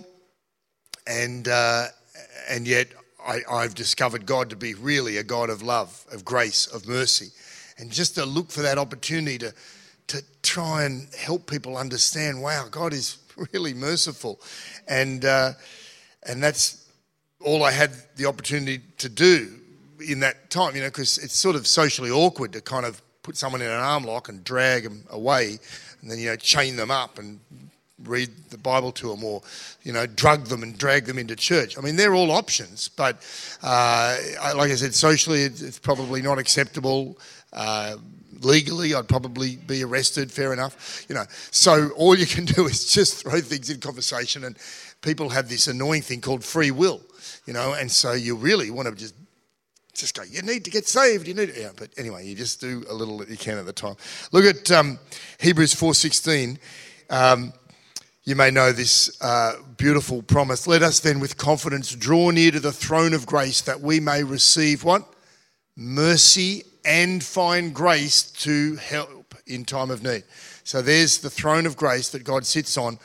and 1.09 1.49
uh, 1.49 1.87
and 2.49 2.67
yet 2.67 2.89
I, 3.27 3.41
I've 3.51 3.75
discovered 3.75 4.27
God 4.27 4.51
to 4.51 4.57
be 4.57 4.75
really 4.75 5.17
a 5.17 5.25
God 5.25 5.51
of 5.51 5.63
love, 5.63 6.05
of 6.13 6.25
grace, 6.25 6.67
of 6.67 6.87
mercy, 6.87 7.29
and 7.79 7.91
just 7.91 8.15
to 8.15 8.25
look 8.25 8.51
for 8.51 8.63
that 8.63 8.79
opportunity 8.79 9.39
to 9.39 9.55
to 10.09 10.23
try 10.43 10.85
and 10.85 11.09
help 11.15 11.51
people 11.51 11.77
understand. 11.77 12.41
Wow, 12.41 12.67
God 12.71 12.93
is 12.93 13.19
really 13.53 13.75
merciful, 13.75 14.41
and 14.87 15.25
uh, 15.25 15.53
and 16.25 16.43
that's 16.43 16.87
all 17.41 17.65
I 17.65 17.73
had 17.73 17.93
the 18.17 18.27
opportunity 18.27 18.83
to 18.99 19.09
do 19.09 19.55
in 20.07 20.21
that 20.21 20.51
time. 20.51 20.77
You 20.77 20.83
know, 20.83 20.89
because 20.89 21.19
it's 21.19 21.35
sort 21.35 21.57
of 21.57 21.67
socially 21.67 22.11
awkward 22.11 22.53
to 22.53 22.61
kind 22.61 22.85
of 22.85 23.03
put 23.23 23.37
someone 23.37 23.63
in 23.63 23.69
an 23.69 23.81
arm 23.81 24.05
lock 24.05 24.29
and 24.29 24.45
drag 24.45 24.85
them 24.85 25.05
away, 25.11 25.59
and 26.03 26.11
then 26.11 26.19
you 26.19 26.27
know 26.27 26.37
chain 26.37 26.77
them 26.77 26.91
up 26.91 27.19
and 27.19 27.41
read 28.05 28.31
the 28.51 28.59
Bible 28.59 28.93
to 28.93 29.09
them 29.09 29.25
or, 29.25 29.43
you 29.83 29.93
know, 29.93 30.07
drug 30.07 30.47
them 30.47 30.63
and 30.63 30.77
drag 30.79 31.07
them 31.07 31.19
into 31.19 31.35
church. 31.37 31.77
I 31.77 31.81
mean, 31.81 31.97
they're 31.97 32.15
all 32.15 32.31
options, 32.31 32.89
but 32.89 33.17
uh, 33.63 34.17
like 34.57 34.71
I 34.71 34.75
said, 34.75 34.95
socially, 34.95 35.43
it's 35.43 35.79
probably 35.79 36.23
not 36.23 36.39
acceptable. 36.39 37.19
Uh, 37.53 37.97
legally, 38.41 38.95
I'd 38.95 39.09
probably 39.09 39.57
be 39.57 39.83
arrested, 39.83 40.31
fair 40.31 40.53
enough. 40.53 41.05
You 41.09 41.15
know, 41.15 41.25
so 41.51 41.91
all 41.91 42.17
you 42.17 42.27
can 42.27 42.45
do 42.57 42.67
is 42.67 42.93
just 42.93 43.23
throw 43.23 43.41
things 43.41 43.71
in 43.71 43.81
conversation, 43.81 44.45
and 44.45 44.57
people 45.03 45.29
have 45.31 45.49
this 45.49 45.67
annoying 45.69 46.03
thing 46.03 46.21
called 46.21 46.45
free 46.45 46.71
will, 46.71 47.01
you 47.47 47.53
know, 47.53 47.75
and 47.75 47.91
so 47.91 48.13
you 48.13 48.37
really 48.37 48.71
want 48.71 48.89
to 48.89 48.95
just 48.95 49.15
just 49.95 50.15
go, 50.15 50.23
you 50.23 50.43
need 50.43 50.65
to 50.65 50.71
get 50.71 50.87
saved. 50.87 51.27
You 51.27 51.35
need, 51.35 51.53
to, 51.53 51.61
yeah. 51.61 51.71
But 51.77 51.91
anyway, 51.99 52.25
you 52.25 52.37
just 52.37 52.61
do 52.61 52.85
a 52.89 52.95
little 52.95 53.19
that 53.19 53.29
you 53.29 53.37
can 53.37 53.59
at 53.59 53.67
the 53.67 53.73
time. 53.73 53.97
Look 54.31 54.45
at 54.45 54.71
um, 54.71 54.99
Hebrews 55.41 55.75
four 55.75 55.93
sixteen. 55.93 56.59
Um, 57.11 57.53
you 58.29 58.37
may 58.37 58.51
know 58.51 58.73
this 58.73 59.17
uh, 59.23 59.55
beautiful 59.79 60.21
promise. 60.21 60.67
Let 60.67 60.83
us 60.83 61.01
then 61.01 61.19
with 61.19 61.39
confidence 61.39 61.95
draw 61.95 62.29
near 62.29 62.51
to 62.51 62.61
the 62.61 62.73
throne 62.73 63.15
of 63.15 63.25
grace 63.25 63.63
that 63.63 63.81
we 63.81 64.01
may 64.01 64.23
receive 64.23 64.85
what? 64.85 65.03
Mercy 65.77 66.63
and 66.85 67.25
find 67.25 67.75
grace 67.75 68.31
to 68.33 68.77
help 68.77 69.35
in 69.47 69.65
time 69.65 69.91
of 69.91 70.03
need. 70.03 70.25
So 70.63 70.83
there's 70.83 71.17
the 71.17 71.31
throne 71.31 71.65
of 71.65 71.79
grace 71.79 72.11
that 72.11 72.23
God 72.23 72.45
sits 72.45 72.77
on, 72.77 72.99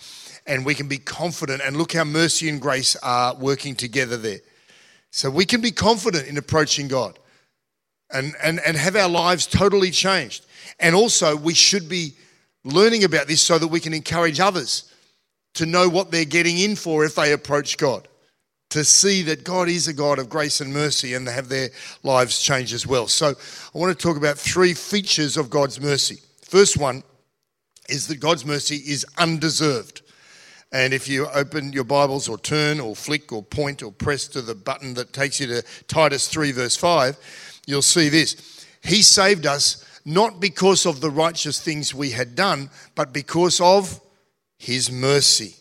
and 0.45 0.65
we 0.65 0.75
can 0.75 0.89
be 0.89 0.97
confident. 0.97 1.61
And 1.63 1.77
look 1.77 1.93
how 1.93 2.03
mercy 2.03 2.49
and 2.49 2.59
grace 2.59 2.97
are 2.97 3.33
working 3.33 3.75
together 3.75 4.17
there. 4.17 4.41
So 5.09 5.29
we 5.29 5.45
can 5.45 5.61
be 5.61 5.71
confident 5.71 6.27
in 6.27 6.37
approaching 6.37 6.89
God 6.89 7.17
and, 8.11 8.33
and, 8.43 8.59
and 8.59 8.75
have 8.75 8.97
our 8.97 9.07
lives 9.07 9.47
totally 9.47 9.89
changed. 9.89 10.45
And 10.81 10.93
also, 10.93 11.37
we 11.37 11.53
should 11.53 11.87
be 11.87 12.11
learning 12.65 13.05
about 13.05 13.27
this 13.27 13.41
so 13.41 13.57
that 13.57 13.67
we 13.67 13.79
can 13.79 13.93
encourage 13.93 14.41
others 14.41 14.89
to 15.53 15.65
know 15.65 15.89
what 15.89 16.11
they're 16.11 16.25
getting 16.25 16.57
in 16.57 16.75
for 16.75 17.05
if 17.05 17.15
they 17.15 17.33
approach 17.33 17.77
God, 17.77 18.07
to 18.69 18.83
see 18.83 19.21
that 19.23 19.43
God 19.43 19.69
is 19.69 19.87
a 19.87 19.93
God 19.93 20.19
of 20.19 20.29
grace 20.29 20.61
and 20.61 20.73
mercy 20.73 21.13
and 21.13 21.27
have 21.27 21.49
their 21.49 21.69
lives 22.01 22.41
change 22.41 22.73
as 22.73 22.87
well. 22.87 23.07
So, 23.07 23.29
I 23.73 23.77
want 23.77 23.97
to 23.97 24.07
talk 24.07 24.17
about 24.17 24.37
three 24.37 24.73
features 24.73 25.37
of 25.37 25.49
God's 25.49 25.79
mercy. 25.79 26.17
First 26.41 26.77
one 26.77 27.03
is 27.89 28.07
that 28.07 28.19
God's 28.19 28.45
mercy 28.45 28.77
is 28.77 29.05
undeserved. 29.17 30.01
And 30.71 30.91
if 30.91 31.07
you 31.07 31.27
open 31.27 31.71
your 31.71 31.83
Bibles 31.83 32.27
or 32.27 32.37
turn 32.39 32.79
or 32.79 32.95
flick 32.95 33.31
or 33.31 33.43
point 33.43 33.83
or 33.83 33.91
press 33.91 34.27
to 34.29 34.41
the 34.41 34.55
button 34.55 34.95
that 34.95 35.13
takes 35.13 35.39
you 35.39 35.45
to 35.47 35.63
Titus 35.87 36.27
3, 36.27 36.51
verse 36.51 36.75
5, 36.75 37.61
you'll 37.67 37.83
see 37.83 38.09
this. 38.09 38.65
He 38.83 39.03
saved 39.03 39.45
us 39.45 39.85
not 40.03 40.39
because 40.39 40.85
of 40.85 40.99
the 40.99 41.11
righteous 41.11 41.61
things 41.61 41.93
we 41.93 42.09
had 42.09 42.35
done, 42.35 42.71
but 42.95 43.13
because 43.13 43.61
of 43.61 43.99
his 44.63 44.89
mercy. 44.89 45.55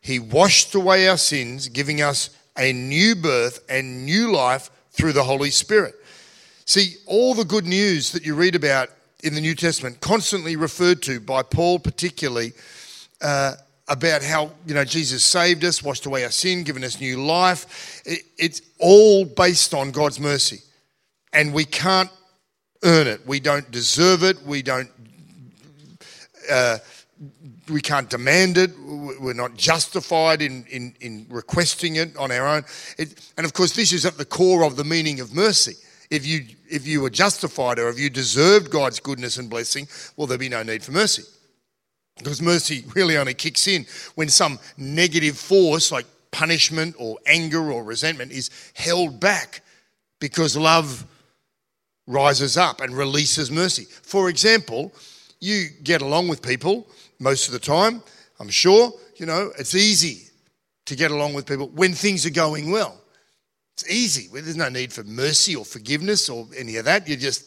He 0.00 0.18
washed 0.18 0.74
away 0.74 1.08
our 1.08 1.16
sins, 1.16 1.68
giving 1.68 2.02
us 2.02 2.30
a 2.58 2.72
new 2.72 3.14
birth 3.14 3.64
and 3.68 4.04
new 4.04 4.32
life 4.32 4.68
through 4.90 5.12
the 5.12 5.22
Holy 5.22 5.50
Spirit. 5.50 5.94
See, 6.64 6.96
all 7.06 7.34
the 7.34 7.44
good 7.44 7.66
news 7.66 8.10
that 8.10 8.26
you 8.26 8.34
read 8.34 8.56
about 8.56 8.90
in 9.22 9.34
the 9.34 9.40
New 9.40 9.54
Testament, 9.54 10.00
constantly 10.00 10.56
referred 10.56 11.02
to 11.02 11.20
by 11.20 11.44
Paul, 11.44 11.78
particularly, 11.78 12.52
uh, 13.22 13.54
about 13.86 14.24
how 14.24 14.50
you 14.66 14.74
know 14.74 14.84
Jesus 14.84 15.24
saved 15.24 15.64
us, 15.64 15.80
washed 15.80 16.06
away 16.06 16.24
our 16.24 16.32
sin, 16.32 16.64
given 16.64 16.82
us 16.82 17.00
new 17.00 17.24
life. 17.24 18.02
It, 18.04 18.22
it's 18.36 18.60
all 18.80 19.24
based 19.24 19.72
on 19.72 19.92
God's 19.92 20.18
mercy, 20.18 20.62
and 21.32 21.54
we 21.54 21.64
can't 21.64 22.10
earn 22.82 23.06
it. 23.06 23.24
We 23.24 23.38
don't 23.38 23.70
deserve 23.70 24.24
it. 24.24 24.42
We 24.42 24.62
don't. 24.62 24.90
Uh, 26.50 26.78
we 27.68 27.80
can't 27.80 28.10
demand 28.10 28.58
it. 28.58 28.72
We're 28.78 29.32
not 29.32 29.56
justified 29.56 30.42
in, 30.42 30.64
in, 30.70 30.94
in 31.00 31.26
requesting 31.28 31.96
it 31.96 32.16
on 32.16 32.30
our 32.30 32.46
own. 32.46 32.64
It, 32.98 33.32
and 33.36 33.46
of 33.46 33.52
course, 33.52 33.72
this 33.74 33.92
is 33.92 34.04
at 34.04 34.18
the 34.18 34.24
core 34.24 34.64
of 34.64 34.76
the 34.76 34.84
meaning 34.84 35.20
of 35.20 35.34
mercy. 35.34 35.74
If 36.10 36.26
you, 36.26 36.44
if 36.70 36.86
you 36.86 37.00
were 37.00 37.10
justified 37.10 37.78
or 37.78 37.88
if 37.88 37.98
you 37.98 38.10
deserved 38.10 38.70
God's 38.70 39.00
goodness 39.00 39.38
and 39.38 39.50
blessing, 39.50 39.88
well, 40.16 40.26
there'd 40.26 40.40
be 40.40 40.48
no 40.48 40.62
need 40.62 40.84
for 40.84 40.92
mercy. 40.92 41.24
Because 42.18 42.40
mercy 42.40 42.84
really 42.94 43.16
only 43.16 43.34
kicks 43.34 43.66
in 43.66 43.86
when 44.14 44.28
some 44.28 44.58
negative 44.76 45.36
force 45.36 45.90
like 45.90 46.06
punishment 46.30 46.94
or 46.98 47.16
anger 47.26 47.72
or 47.72 47.82
resentment 47.82 48.30
is 48.30 48.50
held 48.74 49.20
back 49.20 49.62
because 50.20 50.56
love 50.56 51.06
rises 52.06 52.56
up 52.56 52.80
and 52.80 52.96
releases 52.96 53.50
mercy. 53.50 53.84
For 53.84 54.28
example, 54.28 54.92
you 55.40 55.66
get 55.82 56.02
along 56.02 56.28
with 56.28 56.40
people 56.40 56.86
most 57.18 57.46
of 57.46 57.52
the 57.52 57.58
time, 57.58 58.02
I'm 58.40 58.48
sure. 58.48 58.92
You 59.16 59.26
know, 59.26 59.52
it's 59.58 59.74
easy 59.74 60.30
to 60.86 60.96
get 60.96 61.10
along 61.10 61.34
with 61.34 61.46
people 61.46 61.68
when 61.68 61.92
things 61.92 62.26
are 62.26 62.30
going 62.30 62.70
well. 62.70 63.00
It's 63.74 63.90
easy. 63.90 64.28
There's 64.32 64.56
no 64.56 64.70
need 64.70 64.90
for 64.90 65.04
mercy 65.04 65.54
or 65.54 65.62
forgiveness 65.62 66.30
or 66.30 66.46
any 66.56 66.76
of 66.76 66.86
that. 66.86 67.06
You 67.06 67.14
just, 67.14 67.44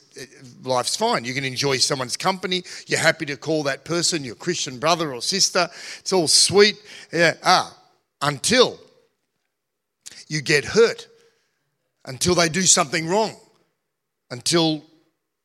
life's 0.64 0.96
fine. 0.96 1.26
You 1.26 1.34
can 1.34 1.44
enjoy 1.44 1.78
someone's 1.78 2.16
company. 2.16 2.64
You're 2.86 3.00
happy 3.00 3.26
to 3.26 3.36
call 3.36 3.64
that 3.64 3.84
person 3.84 4.24
your 4.24 4.36
Christian 4.36 4.78
brother 4.78 5.12
or 5.12 5.24
sister. 5.24 5.68
It's 5.98 6.14
all 6.14 6.28
sweet. 6.28 6.76
Yeah. 7.12 7.34
Ah, 7.44 7.76
until 8.22 8.80
you 10.28 10.42
get 10.42 10.66
hurt, 10.66 11.08
until 12.06 12.36
they 12.36 12.48
do 12.48 12.62
something 12.62 13.08
wrong, 13.08 13.36
until, 14.30 14.84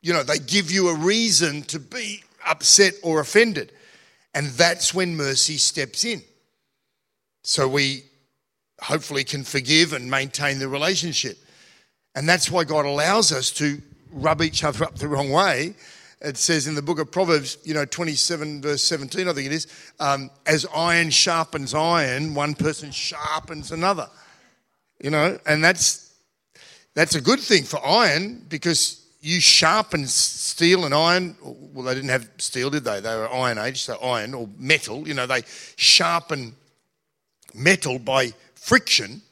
you 0.03 0.13
know, 0.13 0.23
they 0.23 0.39
give 0.39 0.71
you 0.71 0.89
a 0.89 0.95
reason 0.95 1.63
to 1.63 1.79
be 1.79 2.23
upset 2.47 2.93
or 3.03 3.21
offended. 3.21 3.73
And 4.35 4.49
that's 4.49 4.93
when 4.93 5.17
mercy 5.17 5.57
steps 5.59 6.05
in. 6.05 6.23
So 7.43 7.69
we 7.69 8.05
hopefully 8.81 9.25
can 9.25 9.45
forgive 9.45 9.93
and 9.93 10.11
maintain 10.11 10.59
the 10.59 10.69
relationship. 10.69 11.39
And 12.15 12.29
that's 12.29 12.51
why 12.51 12.65
God 12.65 12.85
allows 12.85 13.33
us 13.33 13.51
to 13.53 13.81
rub 14.11 14.43
each 14.43 14.65
other 14.65 14.85
up 14.85 14.97
the 14.97 15.09
wrong 15.09 15.31
way. 15.31 15.75
It 16.21 16.37
says 16.37 16.67
in 16.67 16.75
the 16.75 16.83
book 16.83 16.99
of 16.99 17.13
Proverbs, 17.13 17.59
you 17.65 17.75
know, 17.75 17.85
27, 17.85 18.63
verse 18.63 18.83
17, 18.83 19.29
I 19.29 19.33
think 19.33 19.47
it 19.47 19.53
is, 19.53 19.67
um, 20.01 20.31
as 20.47 20.67
iron 20.75 21.11
sharpens 21.11 21.75
iron, 21.75 22.35
one 22.35 22.55
person 22.55 22.91
sharpens 22.91 23.73
another. 23.73 24.09
You 25.01 25.11
know, 25.11 25.39
and 25.47 25.63
that's 25.63 26.15
that's 26.95 27.15
a 27.15 27.21
good 27.21 27.41
thing 27.41 27.65
for 27.65 27.85
iron 27.85 28.47
because 28.49 29.04
you 29.25 29.41
sharpen 29.41 30.07
steel 30.07 30.85
and 30.85 30.93
iron. 30.93 31.35
Well, 31.43 31.87
they 31.87 31.95
didn't 31.95 32.11
have 32.11 32.29
steel, 32.37 32.69
did 32.69 32.85
they? 32.85 33.01
They 33.01 33.17
were 33.17 33.33
Iron 33.33 33.57
Age, 33.57 33.81
so 33.81 33.97
iron 33.97 34.35
or 34.35 34.51
metal. 34.59 35.09
You 35.09 35.15
know, 35.15 35.27
they 35.27 35.45
sharpen 35.77 36.55
metal 37.55 37.99
by 37.99 38.35
friction. 38.55 39.23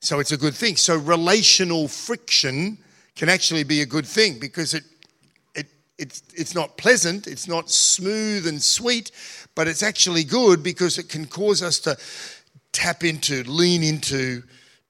So 0.00 0.20
it's 0.20 0.32
a 0.32 0.38
good 0.38 0.54
thing. 0.54 0.76
So 0.76 0.96
relational 0.96 1.86
friction 1.86 2.78
can 3.14 3.28
actually 3.28 3.62
be 3.62 3.82
a 3.82 3.86
good 3.86 4.06
thing 4.06 4.38
because 4.38 4.72
it, 4.72 4.84
it, 5.54 5.66
it's, 5.98 6.22
it's 6.34 6.54
not 6.54 6.78
pleasant, 6.78 7.26
it's 7.26 7.46
not 7.46 7.70
smooth 7.70 8.46
and 8.46 8.62
sweet, 8.62 9.10
but 9.54 9.68
it's 9.68 9.82
actually 9.82 10.24
good 10.24 10.62
because 10.62 10.96
it 10.96 11.10
can 11.10 11.26
cause 11.26 11.62
us 11.62 11.78
to 11.80 11.94
tap 12.72 13.04
into, 13.04 13.44
lean 13.44 13.82
into, 13.82 14.42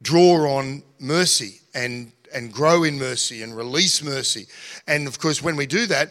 draw 0.02 0.56
on 0.56 0.84
mercy 1.00 1.60
and, 1.75 2.12
and 2.32 2.52
grow 2.52 2.84
in 2.84 2.99
mercy 2.99 3.42
and 3.42 3.56
release 3.56 4.02
mercy. 4.02 4.46
And 4.87 5.06
of 5.06 5.18
course, 5.18 5.42
when 5.42 5.56
we 5.56 5.66
do 5.66 5.87
that, 5.87 6.10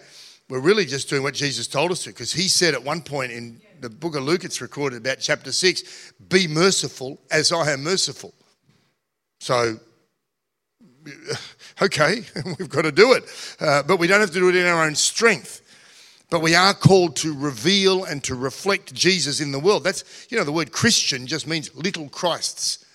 we're 0.49 0.59
really 0.59 0.85
just 0.85 1.09
doing 1.09 1.23
what 1.23 1.33
Jesus 1.33 1.67
told 1.67 1.91
us 1.91 2.03
to 2.03 2.09
because 2.09 2.33
he 2.33 2.47
said 2.47 2.73
at 2.73 2.83
one 2.83 3.01
point 3.01 3.31
in 3.31 3.61
the 3.81 3.89
book 3.89 4.15
of 4.15 4.23
Luke, 4.23 4.43
it's 4.43 4.61
recorded 4.61 4.97
about 4.97 5.19
chapter 5.19 5.51
6 5.51 6.13
be 6.27 6.47
merciful 6.47 7.19
as 7.31 7.51
I 7.51 7.71
am 7.71 7.83
merciful. 7.83 8.33
So 9.39 9.79
okay, 11.81 12.23
we've 12.59 12.69
got 12.69 12.83
to 12.83 12.91
do 12.91 13.13
it. 13.13 13.23
Uh, 13.59 13.83
but 13.83 13.97
we 13.97 14.07
don't 14.07 14.19
have 14.19 14.31
to 14.31 14.39
do 14.39 14.49
it 14.49 14.55
in 14.55 14.65
our 14.65 14.85
own 14.85 14.95
strength. 14.95 15.61
But 16.29 16.41
we 16.41 16.53
are 16.53 16.73
called 16.73 17.15
to 17.17 17.33
reveal 17.33 18.03
and 18.03 18.23
to 18.25 18.35
reflect 18.35 18.93
Jesus 18.93 19.41
in 19.41 19.51
the 19.51 19.59
world. 19.59 19.83
That's, 19.83 20.27
you 20.29 20.37
know, 20.37 20.43
the 20.43 20.51
word 20.51 20.71
Christian 20.71 21.25
just 21.25 21.47
means 21.47 21.73
little 21.75 22.07
Christs. 22.09 22.85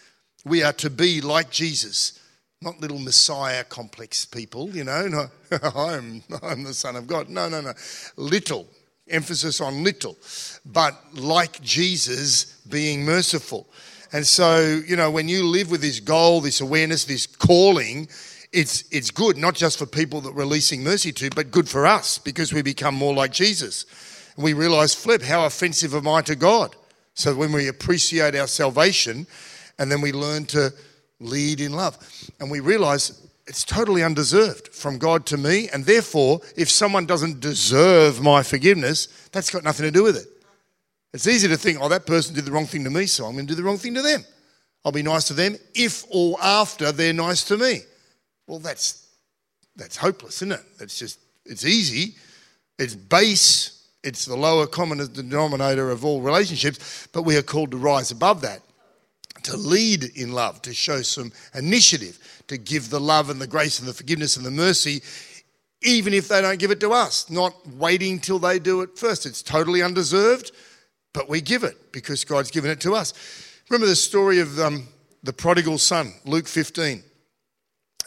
We 0.45 0.63
are 0.63 0.73
to 0.75 0.91
be 0.91 1.21
like 1.21 1.51
Jesus, 1.51 2.21
not 2.65 2.81
little 2.81 2.99
Messiah 2.99 3.63
complex 3.65 4.25
people, 4.25 4.71
you 4.71 4.85
know. 4.85 5.29
No, 5.51 5.71
I'm, 5.77 6.23
I'm 6.43 6.65
the 6.65 6.75
Son 6.75 6.97
of 6.97 7.07
God. 7.07 7.29
No, 7.29 7.49
no, 7.49 7.61
no. 7.61 7.75
Little, 8.17 8.67
emphasis 9.09 9.61
on 9.61 9.85
little, 9.85 10.17
but 10.65 10.95
like 11.15 11.61
Jesus, 11.61 12.61
being 12.69 13.05
merciful. 13.05 13.67
And 14.13 14.27
so, 14.27 14.81
you 14.87 14.97
know, 14.97 15.11
when 15.11 15.29
you 15.29 15.45
live 15.45 15.71
with 15.71 15.81
this 15.81 16.01
goal, 16.01 16.41
this 16.41 16.61
awareness, 16.61 17.05
this 17.05 17.27
calling, 17.27 18.09
it's, 18.53 18.85
it's 18.91 19.11
good, 19.11 19.37
not 19.37 19.55
just 19.55 19.79
for 19.79 19.87
people 19.87 20.21
that 20.23 20.35
we're 20.35 20.43
releasing 20.43 20.83
mercy 20.83 21.13
to, 21.13 21.31
but 21.31 21.51
good 21.51 21.69
for 21.69 21.87
us 21.87 22.19
because 22.19 22.53
we 22.53 22.63
become 22.63 22.95
more 22.95 23.15
like 23.15 23.33
Jesus. 23.33 23.85
And 24.37 24.45
We 24.45 24.53
realize, 24.53 24.95
flip, 24.95 25.23
how 25.23 25.45
offensive 25.45 25.95
am 25.95 26.09
I 26.09 26.23
to 26.23 26.37
God? 26.37 26.77
So 27.15 27.35
when 27.35 27.53
we 27.53 27.69
appreciate 27.69 28.35
our 28.35 28.47
salvation 28.47 29.27
and 29.79 29.91
then 29.91 30.01
we 30.01 30.13
learn 30.13 30.47
to 30.47 30.73
lead 31.21 31.61
in 31.61 31.73
love, 31.73 31.99
and 32.41 32.51
we 32.51 32.61
realize 32.61 33.27
it's 33.47 33.65
totally 33.65 34.03
undeserved 34.03 34.69
from 34.69 34.99
God 34.99 35.27
to 35.27 35.37
me, 35.37 35.69
and 35.73 35.85
therefore, 35.85 36.41
if 36.57 36.71
someone 36.71 37.07
doesn't 37.07 37.41
deserve 37.41 38.23
my 38.23 38.43
forgiveness, 38.43 39.07
that's 39.33 39.51
got 39.51 39.65
nothing 39.65 39.85
to 39.85 39.91
do 39.91 40.03
with 40.03 40.17
it. 40.17 40.27
It's 41.13 41.27
easy 41.27 41.47
to 41.49 41.57
think, 41.57 41.79
oh, 41.81 41.89
that 41.91 42.07
person 42.07 42.35
did 42.35 42.45
the 42.45 42.53
wrong 42.53 42.67
thing 42.67 42.85
to 42.85 42.91
me, 42.91 43.07
so 43.07 43.27
I'm 43.27 43.35
going 43.35 43.47
to 43.47 43.53
do 43.53 43.57
the 43.57 43.63
wrong 43.63 43.79
thing 43.79 43.95
to 43.95 44.03
them. 44.03 44.25
I'll 44.85 44.93
be 44.93 45.03
nice 45.03 45.25
to 45.29 45.35
them 45.35 45.57
if 45.75 46.05
or 46.11 46.37
after 46.43 46.91
they're 46.93 47.13
nice 47.13 47.45
to 47.45 47.57
me. 47.57 47.81
Well, 48.47 48.59
that's 48.59 49.09
that's 49.77 49.97
hopeless, 49.97 50.37
isn't 50.37 50.53
it? 50.53 50.61
It's 50.81 50.99
just 50.99 51.21
it's 51.47 51.65
easy, 51.65 52.17
it's 52.79 52.95
base, 52.95 53.89
it's 54.03 54.25
the 54.27 54.37
lower 54.37 54.67
common 54.67 54.99
denominator 55.13 55.91
of 55.91 56.05
all 56.05 56.21
relationships, 56.21 57.09
but 57.13 57.23
we 57.23 57.37
are 57.37 57.43
called 57.43 57.71
to 57.71 57.77
rise 57.77 58.11
above 58.11 58.41
that, 58.43 58.61
to 59.45 59.57
lead 59.57 60.05
in 60.17 60.33
love, 60.33 60.61
to 60.63 60.75
show 60.75 61.03
some 61.03 61.33
initiative, 61.55 62.19
to 62.49 62.59
give 62.59 62.91
the 62.91 63.01
love 63.01 63.31
and 63.31 63.41
the 63.41 63.47
grace 63.47 63.79
and 63.79 63.89
the 63.89 63.95
forgiveness 63.95 64.37
and 64.37 64.45
the 64.45 64.51
mercy 64.51 65.03
even 65.87 66.15
if 66.15 66.29
they 66.29 66.41
don't 66.41 66.59
give 66.59 66.71
it 66.71 66.81
to 66.81 66.93
us, 66.95 67.29
not 67.29 67.55
waiting 67.77 68.19
till 68.19 68.39
they 68.39 68.59
do 68.59 68.81
it 68.81 68.99
first. 68.99 69.27
It's 69.27 69.43
totally 69.43 69.83
undeserved 69.83 70.51
but 71.15 71.29
we 71.29 71.41
give 71.41 71.65
it 71.65 71.93
because 71.93 72.25
God's 72.25 72.51
given 72.51 72.71
it 72.71 72.81
to 72.81 72.95
us. 72.95 73.15
Remember 73.71 73.87
the 73.87 73.97
story 73.97 74.41
of 74.41 74.59
um, 74.61 74.87
the 75.23 75.33
prodigal 75.33 75.79
son, 75.79 76.13
Luke 76.27 76.47
15. 76.47 77.03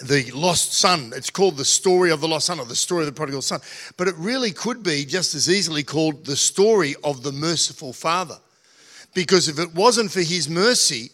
The 0.03 0.29
lost 0.31 0.73
son. 0.73 1.11
It's 1.15 1.31
called 1.31 1.57
the 1.57 1.65
story 1.65 2.11
of 2.11 2.21
the 2.21 2.27
lost 2.27 2.45
son 2.45 2.59
or 2.59 2.65
the 2.65 2.75
story 2.75 3.01
of 3.01 3.07
the 3.07 3.13
prodigal 3.13 3.41
son. 3.41 3.61
But 3.95 4.07
it 4.07 4.15
really 4.17 4.51
could 4.51 4.83
be 4.83 5.05
just 5.05 5.33
as 5.33 5.49
easily 5.49 5.81
called 5.81 6.25
the 6.25 6.35
story 6.35 6.95
of 7.03 7.23
the 7.23 7.31
merciful 7.31 7.93
father. 7.93 8.37
Because 9.15 9.47
if 9.47 9.57
it 9.57 9.73
wasn't 9.73 10.11
for 10.11 10.19
his 10.19 10.47
mercy, 10.47 11.09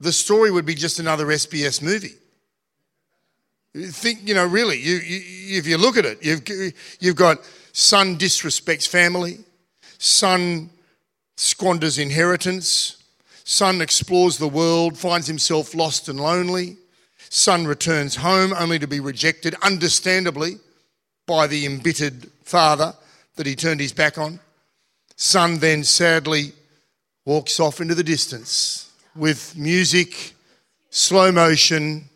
the 0.00 0.12
story 0.12 0.50
would 0.50 0.66
be 0.66 0.74
just 0.74 0.98
another 0.98 1.26
SBS 1.26 1.82
movie. 1.82 2.14
think, 3.74 4.26
you 4.26 4.34
know, 4.34 4.46
really, 4.46 4.78
you, 4.78 4.96
you, 4.96 5.58
if 5.58 5.66
you 5.66 5.76
look 5.76 5.96
at 5.96 6.04
it, 6.04 6.24
you've, 6.24 6.42
you've 7.00 7.16
got 7.16 7.38
son 7.72 8.16
disrespects 8.16 8.88
family, 8.88 9.38
Son 10.02 10.70
squanders 11.36 11.98
inheritance. 11.98 13.02
Son 13.44 13.82
explores 13.82 14.38
the 14.38 14.48
world, 14.48 14.96
finds 14.96 15.26
himself 15.26 15.74
lost 15.74 16.08
and 16.08 16.18
lonely. 16.18 16.78
Son 17.28 17.66
returns 17.66 18.16
home 18.16 18.54
only 18.54 18.78
to 18.78 18.86
be 18.86 18.98
rejected, 18.98 19.54
understandably, 19.62 20.54
by 21.26 21.46
the 21.46 21.66
embittered 21.66 22.30
father 22.44 22.94
that 23.36 23.46
he 23.46 23.54
turned 23.54 23.78
his 23.78 23.92
back 23.92 24.16
on. 24.16 24.40
Son 25.16 25.58
then 25.58 25.84
sadly 25.84 26.52
walks 27.26 27.60
off 27.60 27.82
into 27.82 27.94
the 27.94 28.02
distance 28.02 28.89
with 29.14 29.56
music, 29.56 30.34
slow 30.90 31.32
motion, 31.32 32.08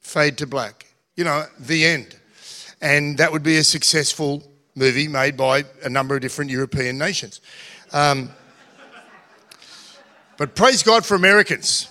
fade 0.00 0.38
to 0.38 0.46
black. 0.46 0.86
You 1.16 1.24
know, 1.24 1.44
the 1.58 1.84
end. 1.84 2.16
And 2.80 3.18
that 3.18 3.32
would 3.32 3.42
be 3.42 3.56
a 3.56 3.64
successful 3.64 4.42
movie 4.74 5.08
made 5.08 5.36
by 5.36 5.64
a 5.82 5.88
number 5.88 6.14
of 6.14 6.20
different 6.20 6.50
European 6.50 6.96
nations. 6.96 7.40
Um, 7.92 8.30
but 10.36 10.54
praise 10.54 10.82
God 10.82 11.04
for 11.04 11.16
Americans. 11.16 11.88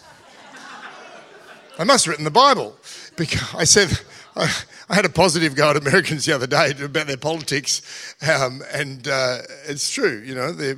I 1.78 1.84
must 1.84 2.06
have 2.06 2.12
written 2.12 2.26
the 2.26 2.32
Bible 2.32 2.76
because 3.18 3.54
I 3.54 3.66
said 3.66 3.90
I, 4.36 4.52
I 4.90 4.96
had 4.96 5.06
a 5.06 5.10
positive 5.10 5.54
go 5.56 5.70
at 5.70 5.78
Americans 5.78 6.26
the 6.26 6.34
other 6.34 6.48
day 6.48 6.72
about 6.82 7.08
their 7.08 7.18
politics, 7.18 8.16
um, 8.28 8.64
and 8.74 9.08
uh, 9.08 9.40
it's 9.68 9.92
true. 9.92 10.24
You 10.26 10.36
know, 10.36 10.52
their, 10.52 10.76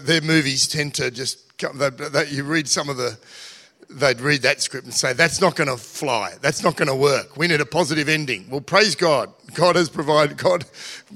their 0.00 0.20
movies 0.20 0.68
tend 0.68 0.94
to 0.96 1.10
just 1.10 1.43
you 1.60 2.44
read 2.44 2.68
some 2.68 2.88
of 2.88 2.96
the 2.96 3.18
they'd 3.90 4.20
read 4.20 4.42
that 4.42 4.60
script 4.60 4.84
and 4.84 4.94
say, 4.94 5.12
That's 5.12 5.40
not 5.40 5.56
going 5.56 5.68
to 5.68 5.76
fly. 5.76 6.34
That's 6.40 6.62
not 6.62 6.76
going 6.76 6.88
to 6.88 6.94
work. 6.94 7.36
We 7.36 7.46
need 7.46 7.60
a 7.60 7.66
positive 7.66 8.08
ending. 8.08 8.46
Well, 8.50 8.60
praise 8.60 8.94
God. 8.94 9.32
God 9.54 9.76
has 9.76 9.88
provided. 9.88 10.36
God, 10.36 10.64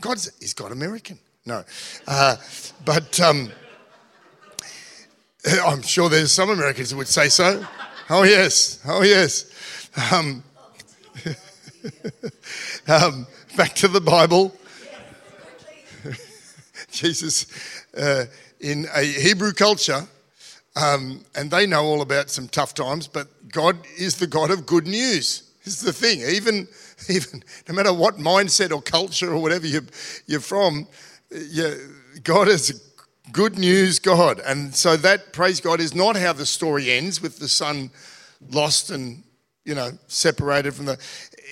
God's, 0.00 0.30
is 0.40 0.54
God 0.54 0.72
American? 0.72 1.18
No. 1.44 1.64
Uh, 2.06 2.36
but 2.84 3.18
um, 3.20 3.50
I'm 5.64 5.82
sure 5.82 6.08
there's 6.08 6.32
some 6.32 6.50
Americans 6.50 6.90
who 6.90 6.98
would 6.98 7.08
say 7.08 7.28
so. 7.28 7.66
Oh, 8.10 8.22
yes. 8.22 8.80
Oh, 8.86 9.02
yes. 9.02 9.50
Um, 10.12 10.42
um, 12.88 13.26
back 13.56 13.74
to 13.76 13.88
the 13.88 14.00
Bible. 14.00 14.54
Jesus, 16.90 17.84
uh, 17.96 18.24
in 18.60 18.86
a 18.94 19.02
Hebrew 19.02 19.52
culture, 19.52 20.06
um, 20.76 21.24
and 21.34 21.50
they 21.50 21.66
know 21.66 21.84
all 21.84 22.02
about 22.02 22.30
some 22.30 22.48
tough 22.48 22.74
times, 22.74 23.06
but 23.06 23.28
God 23.50 23.78
is 23.98 24.16
the 24.16 24.26
God 24.26 24.50
of 24.50 24.66
good 24.66 24.86
news. 24.86 25.50
This 25.64 25.74
is 25.78 25.80
the 25.82 25.92
thing. 25.92 26.20
Even, 26.20 26.68
even 27.08 27.42
no 27.68 27.74
matter 27.74 27.92
what 27.92 28.16
mindset 28.16 28.72
or 28.72 28.80
culture 28.80 29.32
or 29.32 29.38
whatever 29.40 29.66
you're, 29.66 29.86
you're 30.26 30.40
from, 30.40 30.86
you, 31.30 31.76
God 32.22 32.48
is 32.48 32.70
a 32.70 33.32
good 33.32 33.58
news 33.58 33.98
God. 33.98 34.40
And 34.40 34.74
so 34.74 34.96
that, 34.96 35.32
praise 35.32 35.60
God, 35.60 35.80
is 35.80 35.94
not 35.94 36.16
how 36.16 36.32
the 36.32 36.46
story 36.46 36.90
ends 36.90 37.20
with 37.20 37.38
the 37.38 37.48
son 37.48 37.90
lost 38.50 38.90
and, 38.90 39.22
you 39.64 39.74
know, 39.74 39.90
separated 40.06 40.74
from 40.74 40.86
the 40.86 40.98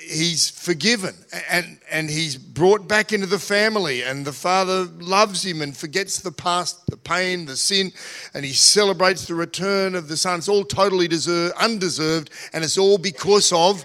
he's 0.04 0.50
forgiven 0.50 1.14
and, 1.50 1.78
and 1.90 2.10
he's 2.10 2.36
brought 2.36 2.86
back 2.86 3.12
into 3.12 3.26
the 3.26 3.38
family 3.38 4.02
and 4.02 4.24
the 4.24 4.32
father 4.32 4.84
loves 4.98 5.44
him 5.44 5.62
and 5.62 5.76
forgets 5.76 6.20
the 6.20 6.30
past 6.30 6.86
the 6.86 6.96
pain 6.96 7.46
the 7.46 7.56
sin 7.56 7.90
and 8.34 8.44
he 8.44 8.52
celebrates 8.52 9.26
the 9.26 9.34
return 9.34 9.94
of 9.94 10.08
the 10.08 10.16
son 10.16 10.38
it's 10.38 10.48
all 10.48 10.64
totally 10.64 11.08
deserved, 11.08 11.54
undeserved 11.56 12.30
and 12.52 12.62
it's 12.62 12.78
all 12.78 12.98
because 12.98 13.52
of 13.52 13.84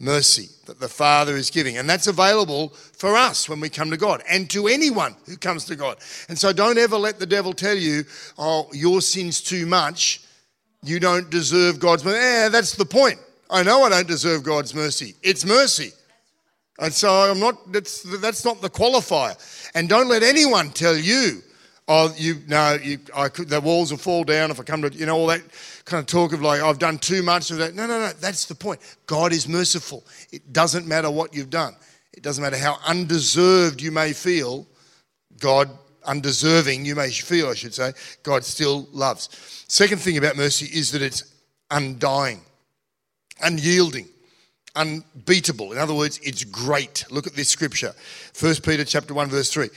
mercy 0.00 0.48
that 0.64 0.80
the 0.80 0.88
Father 0.88 1.36
is 1.36 1.50
giving. 1.50 1.76
And 1.76 1.88
that's 1.88 2.06
available 2.06 2.70
for 2.70 3.16
us 3.16 3.48
when 3.48 3.60
we 3.60 3.68
come 3.68 3.90
to 3.90 3.96
God 3.96 4.22
and 4.28 4.48
to 4.50 4.66
anyone 4.66 5.14
who 5.26 5.36
comes 5.36 5.66
to 5.66 5.76
God. 5.76 5.98
And 6.28 6.38
so 6.38 6.52
don't 6.52 6.78
ever 6.78 6.96
let 6.96 7.18
the 7.18 7.26
devil 7.26 7.52
tell 7.52 7.76
you, 7.76 8.04
oh, 8.38 8.68
your 8.72 9.02
sin's 9.02 9.40
too 9.40 9.66
much. 9.66 10.22
You 10.82 10.98
don't 10.98 11.30
deserve 11.30 11.78
God's 11.78 12.04
mercy. 12.04 12.18
Yeah, 12.18 12.48
that's 12.48 12.74
the 12.74 12.86
point. 12.86 13.18
I 13.50 13.62
know 13.62 13.82
I 13.82 13.88
don't 13.88 14.06
deserve 14.06 14.42
God's 14.42 14.74
mercy. 14.74 15.14
It's 15.22 15.44
mercy. 15.44 15.92
And 16.78 16.92
so 16.92 17.10
I'm 17.10 17.40
not, 17.40 17.72
that's, 17.72 18.02
that's 18.20 18.44
not 18.44 18.60
the 18.62 18.70
qualifier. 18.70 19.36
And 19.74 19.88
don't 19.88 20.08
let 20.08 20.22
anyone 20.22 20.70
tell 20.70 20.96
you, 20.96 21.42
oh, 21.88 22.14
you, 22.16 22.36
no, 22.46 22.78
you, 22.82 22.98
I 23.14 23.28
could, 23.28 23.48
the 23.48 23.60
walls 23.60 23.90
will 23.90 23.98
fall 23.98 24.24
down 24.24 24.50
if 24.50 24.60
I 24.60 24.62
come 24.62 24.82
to, 24.82 24.92
you 24.92 25.06
know, 25.06 25.16
all 25.16 25.26
that 25.26 25.42
kind 25.84 26.00
of 26.00 26.06
talk 26.06 26.32
of 26.32 26.40
like, 26.40 26.62
I've 26.62 26.78
done 26.78 26.98
too 26.98 27.22
much 27.22 27.50
of 27.50 27.58
that. 27.58 27.74
No, 27.74 27.86
no, 27.86 27.98
no, 27.98 28.12
that's 28.12 28.46
the 28.46 28.54
point. 28.54 28.80
God 29.06 29.32
is 29.32 29.48
merciful. 29.48 30.06
It 30.32 30.52
doesn't 30.52 30.86
matter 30.86 31.10
what 31.10 31.34
you've 31.34 31.50
done, 31.50 31.74
it 32.12 32.22
doesn't 32.22 32.42
matter 32.42 32.56
how 32.56 32.78
undeserved 32.86 33.82
you 33.82 33.90
may 33.90 34.12
feel, 34.12 34.66
God, 35.38 35.68
undeserving 36.04 36.84
you 36.84 36.94
may 36.94 37.10
feel, 37.10 37.48
I 37.48 37.54
should 37.54 37.74
say, 37.74 37.92
God 38.22 38.44
still 38.44 38.88
loves. 38.92 39.64
Second 39.68 40.00
thing 40.00 40.16
about 40.16 40.36
mercy 40.36 40.66
is 40.66 40.92
that 40.92 41.02
it's 41.02 41.34
undying, 41.70 42.40
unyielding 43.42 44.08
unbeatable. 44.76 45.72
In 45.72 45.78
other 45.78 45.94
words, 45.94 46.20
it's 46.22 46.44
great. 46.44 47.04
Look 47.10 47.26
at 47.26 47.34
this 47.34 47.48
scripture. 47.48 47.92
1 48.38 48.56
Peter 48.56 48.84
chapter 48.84 49.14
1 49.14 49.28
verse 49.28 49.50
3. 49.52 49.68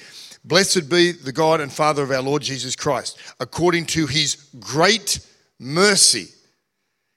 Blessed 0.45 0.89
be 0.89 1.11
the 1.11 1.31
God 1.31 1.61
and 1.61 1.71
Father 1.71 2.03
of 2.03 2.11
our 2.11 2.21
Lord 2.21 2.41
Jesus 2.41 2.75
Christ, 2.75 3.17
according 3.39 3.85
to 3.87 4.07
his 4.07 4.35
great 4.59 5.25
mercy. 5.57 6.27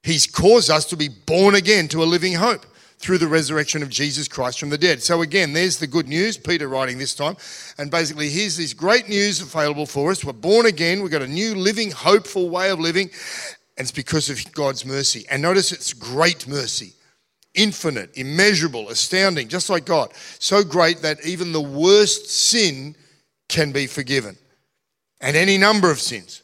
He's 0.05 0.27
caused 0.27 0.71
us 0.71 0.85
to 0.87 0.97
be 0.97 1.09
born 1.09 1.57
again 1.57 1.89
to 1.89 2.05
a 2.05 2.07
living 2.07 2.35
hope 2.35 2.65
through 2.99 3.19
the 3.19 3.27
resurrection 3.27 3.83
of 3.83 3.91
Jesus 3.91 4.29
Christ 4.29 4.61
from 4.61 4.71
the 4.71 4.79
dead. 4.79 5.03
So, 5.03 5.23
again, 5.23 5.53
there's 5.53 5.79
the 5.79 5.89
good 5.89 6.09
news, 6.09 6.39
Peter 6.39 6.69
writing 6.69 6.99
this 6.99 7.15
time. 7.15 7.37
And 7.79 7.91
basically, 7.91 8.31
here's 8.31 8.57
this 8.57 8.73
great 8.73 9.09
news 9.09 9.41
available 9.41 9.87
for 9.87 10.13
us. 10.13 10.25
We're 10.25 10.33
born 10.33 10.67
again, 10.67 11.03
we've 11.03 11.11
got 11.11 11.23
a 11.23 11.27
new 11.27 11.57
living, 11.57 11.91
hopeful 11.91 12.49
way 12.49 12.71
of 12.71 12.79
living, 12.79 13.11
and 13.77 13.85
it's 13.85 13.93
because 13.93 14.31
of 14.31 14.53
God's 14.53 14.85
mercy. 14.85 15.27
And 15.31 15.43
notice 15.43 15.73
it's 15.73 15.93
great 15.93 16.47
mercy 16.49 16.95
infinite, 17.57 18.17
immeasurable, 18.17 18.91
astounding, 18.91 19.49
just 19.49 19.69
like 19.69 19.85
God. 19.85 20.13
So 20.39 20.63
great 20.63 20.99
that 21.03 21.25
even 21.25 21.53
the 21.53 21.61
worst 21.61 22.31
sin 22.31 22.95
can 23.49 23.73
be 23.73 23.87
forgiven. 23.87 24.37
And 25.21 25.37
any 25.37 25.59
number 25.59 25.91
of 25.91 25.99
sins. 25.99 26.43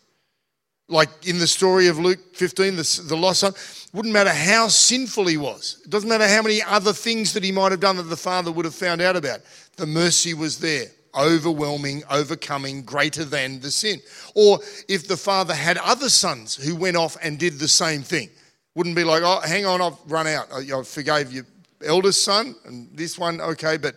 Like 0.88 1.11
in 1.27 1.38
the 1.38 1.47
story 1.47 1.87
of 1.87 1.99
Luke 1.99 2.35
15, 2.35 2.77
the, 2.77 3.03
the 3.09 3.16
lost 3.16 3.40
son, 3.40 3.53
wouldn't 3.92 4.12
matter 4.12 4.31
how 4.31 4.68
sinful 4.68 5.27
he 5.27 5.37
was. 5.37 5.81
It 5.85 5.90
doesn't 5.90 6.09
matter 6.09 6.27
how 6.27 6.42
many 6.42 6.62
other 6.62 6.92
things 6.92 7.35
that 7.35 7.45
he 7.45 7.53
might 7.53 7.71
have 7.71 7.81
done 7.81 7.97
that 7.97 8.05
the 8.05 8.16
father 8.16 8.51
would 8.51 8.64
have 8.64 8.75
found 8.75 9.01
out 9.01 9.16
about. 9.16 9.40
The 9.77 9.87
mercy 9.87 10.35
was 10.35 10.59
there, 10.59 10.87
overwhelming, 11.14 12.03
overcoming, 12.11 12.83
greater 12.83 13.25
than 13.25 13.61
the 13.61 13.70
sin. 13.70 14.01
Or 14.35 14.61
if 14.88 15.09
the 15.09 15.16
father 15.16 15.55
had 15.55 15.79
other 15.79 16.09
sons 16.09 16.55
who 16.55 16.75
went 16.77 16.96
off 16.96 17.16
and 17.22 17.38
did 17.38 17.59
the 17.59 17.68
same 17.68 18.03
thing, 18.03 18.31
wouldn't 18.75 18.96
be 18.96 19.05
like, 19.05 19.22
oh, 19.25 19.40
hang 19.40 19.66
on, 19.66 19.81
I've 19.83 19.98
run 20.07 20.27
out. 20.27 20.53
I 20.53 20.83
forgave 20.83 21.33
your 21.33 21.44
eldest 21.85 22.22
son, 22.22 22.55
and 22.64 22.88
this 22.96 23.18
one, 23.18 23.40
okay, 23.40 23.77
but 23.77 23.94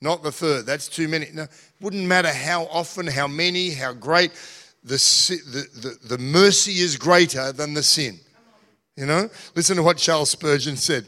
not 0.00 0.22
the 0.22 0.32
third. 0.32 0.66
That's 0.66 0.88
too 0.88 1.08
many. 1.08 1.28
No, 1.32 1.46
wouldn't 1.80 2.06
matter 2.06 2.32
how 2.32 2.64
often, 2.64 3.06
how 3.06 3.28
many, 3.28 3.70
how 3.70 3.92
great. 3.92 4.32
The, 4.84 4.96
the, 4.96 5.80
the, 5.80 6.16
the 6.16 6.18
mercy 6.18 6.80
is 6.80 6.96
greater 6.96 7.52
than 7.52 7.72
the 7.72 7.84
sin. 7.84 8.18
You 8.96 9.06
know? 9.06 9.30
Listen 9.54 9.76
to 9.76 9.82
what 9.82 9.96
Charles 9.96 10.30
Spurgeon 10.30 10.76
said. 10.76 11.06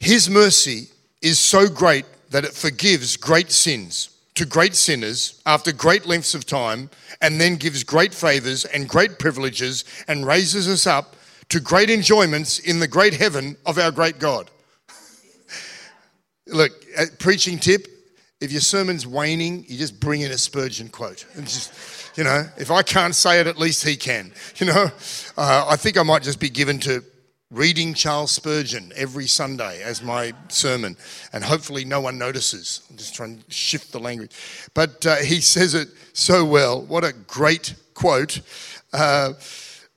His 0.00 0.30
mercy 0.30 0.88
is 1.20 1.38
so 1.38 1.68
great 1.68 2.06
that 2.30 2.44
it 2.44 2.52
forgives 2.52 3.16
great 3.16 3.50
sins 3.50 4.10
to 4.34 4.46
great 4.46 4.76
sinners 4.76 5.42
after 5.46 5.72
great 5.72 6.06
lengths 6.06 6.34
of 6.34 6.46
time, 6.46 6.88
and 7.20 7.40
then 7.40 7.56
gives 7.56 7.82
great 7.82 8.14
favors 8.14 8.64
and 8.64 8.88
great 8.88 9.18
privileges 9.18 9.84
and 10.06 10.24
raises 10.24 10.68
us 10.68 10.86
up 10.86 11.16
to 11.48 11.58
great 11.58 11.90
enjoyments 11.90 12.60
in 12.60 12.78
the 12.78 12.86
great 12.86 13.14
heaven 13.14 13.56
of 13.66 13.78
our 13.78 13.90
great 13.90 14.20
God. 14.20 14.48
Look, 16.46 16.72
preaching 17.18 17.58
tip 17.58 17.88
if 18.40 18.52
your 18.52 18.60
sermon's 18.60 19.06
waning, 19.06 19.64
you 19.66 19.76
just 19.76 19.98
bring 19.98 20.20
in 20.20 20.30
a 20.30 20.38
Spurgeon 20.38 20.88
quote. 20.88 21.26
And 21.34 21.44
just, 21.44 22.16
you 22.16 22.22
know, 22.22 22.44
if 22.56 22.70
I 22.70 22.82
can't 22.82 23.14
say 23.14 23.40
it, 23.40 23.48
at 23.48 23.58
least 23.58 23.84
he 23.84 23.96
can. 23.96 24.32
You 24.56 24.66
know, 24.66 24.90
uh, 25.36 25.66
I 25.68 25.76
think 25.76 25.98
I 25.98 26.02
might 26.04 26.22
just 26.22 26.38
be 26.38 26.48
given 26.48 26.78
to 26.80 27.02
reading 27.50 27.94
Charles 27.94 28.30
Spurgeon 28.30 28.92
every 28.94 29.26
Sunday 29.26 29.82
as 29.82 30.02
my 30.02 30.34
sermon, 30.48 30.96
and 31.32 31.42
hopefully 31.42 31.82
no 31.84 32.00
one 32.00 32.18
notices. 32.18 32.82
I'm 32.90 32.96
just 32.98 33.14
trying 33.14 33.38
to 33.38 33.50
shift 33.50 33.90
the 33.90 33.98
language. 33.98 34.32
But 34.74 35.06
uh, 35.06 35.16
he 35.16 35.40
says 35.40 35.74
it 35.74 35.88
so 36.12 36.44
well. 36.44 36.82
What 36.82 37.04
a 37.04 37.14
great 37.26 37.74
quote. 37.94 38.42
Uh, 38.92 39.32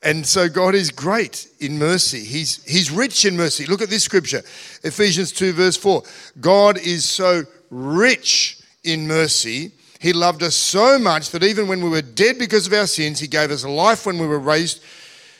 and 0.01 0.25
so 0.25 0.47
God 0.47 0.75
is 0.75 0.91
great 0.91 1.47
in 1.59 1.77
mercy. 1.77 2.21
He's, 2.21 2.63
he's 2.63 2.89
rich 2.89 3.25
in 3.25 3.35
mercy. 3.35 3.65
Look 3.65 3.81
at 3.81 3.89
this 3.89 4.03
scripture 4.03 4.39
Ephesians 4.83 5.33
2, 5.33 5.51
verse 5.51 5.77
4. 5.77 6.03
God 6.39 6.77
is 6.77 7.03
so 7.03 7.43
rich 7.69 8.59
in 8.85 9.07
mercy. 9.07 9.71
He 9.99 10.13
loved 10.13 10.41
us 10.41 10.55
so 10.55 10.97
much 10.97 11.29
that 11.31 11.43
even 11.43 11.67
when 11.67 11.81
we 11.81 11.89
were 11.89 12.01
dead 12.01 12.39
because 12.39 12.65
of 12.65 12.73
our 12.73 12.87
sins, 12.87 13.19
He 13.19 13.27
gave 13.27 13.51
us 13.51 13.65
life 13.65 14.05
when 14.05 14.17
we 14.17 14.25
were 14.25 14.39
raised, 14.39 14.81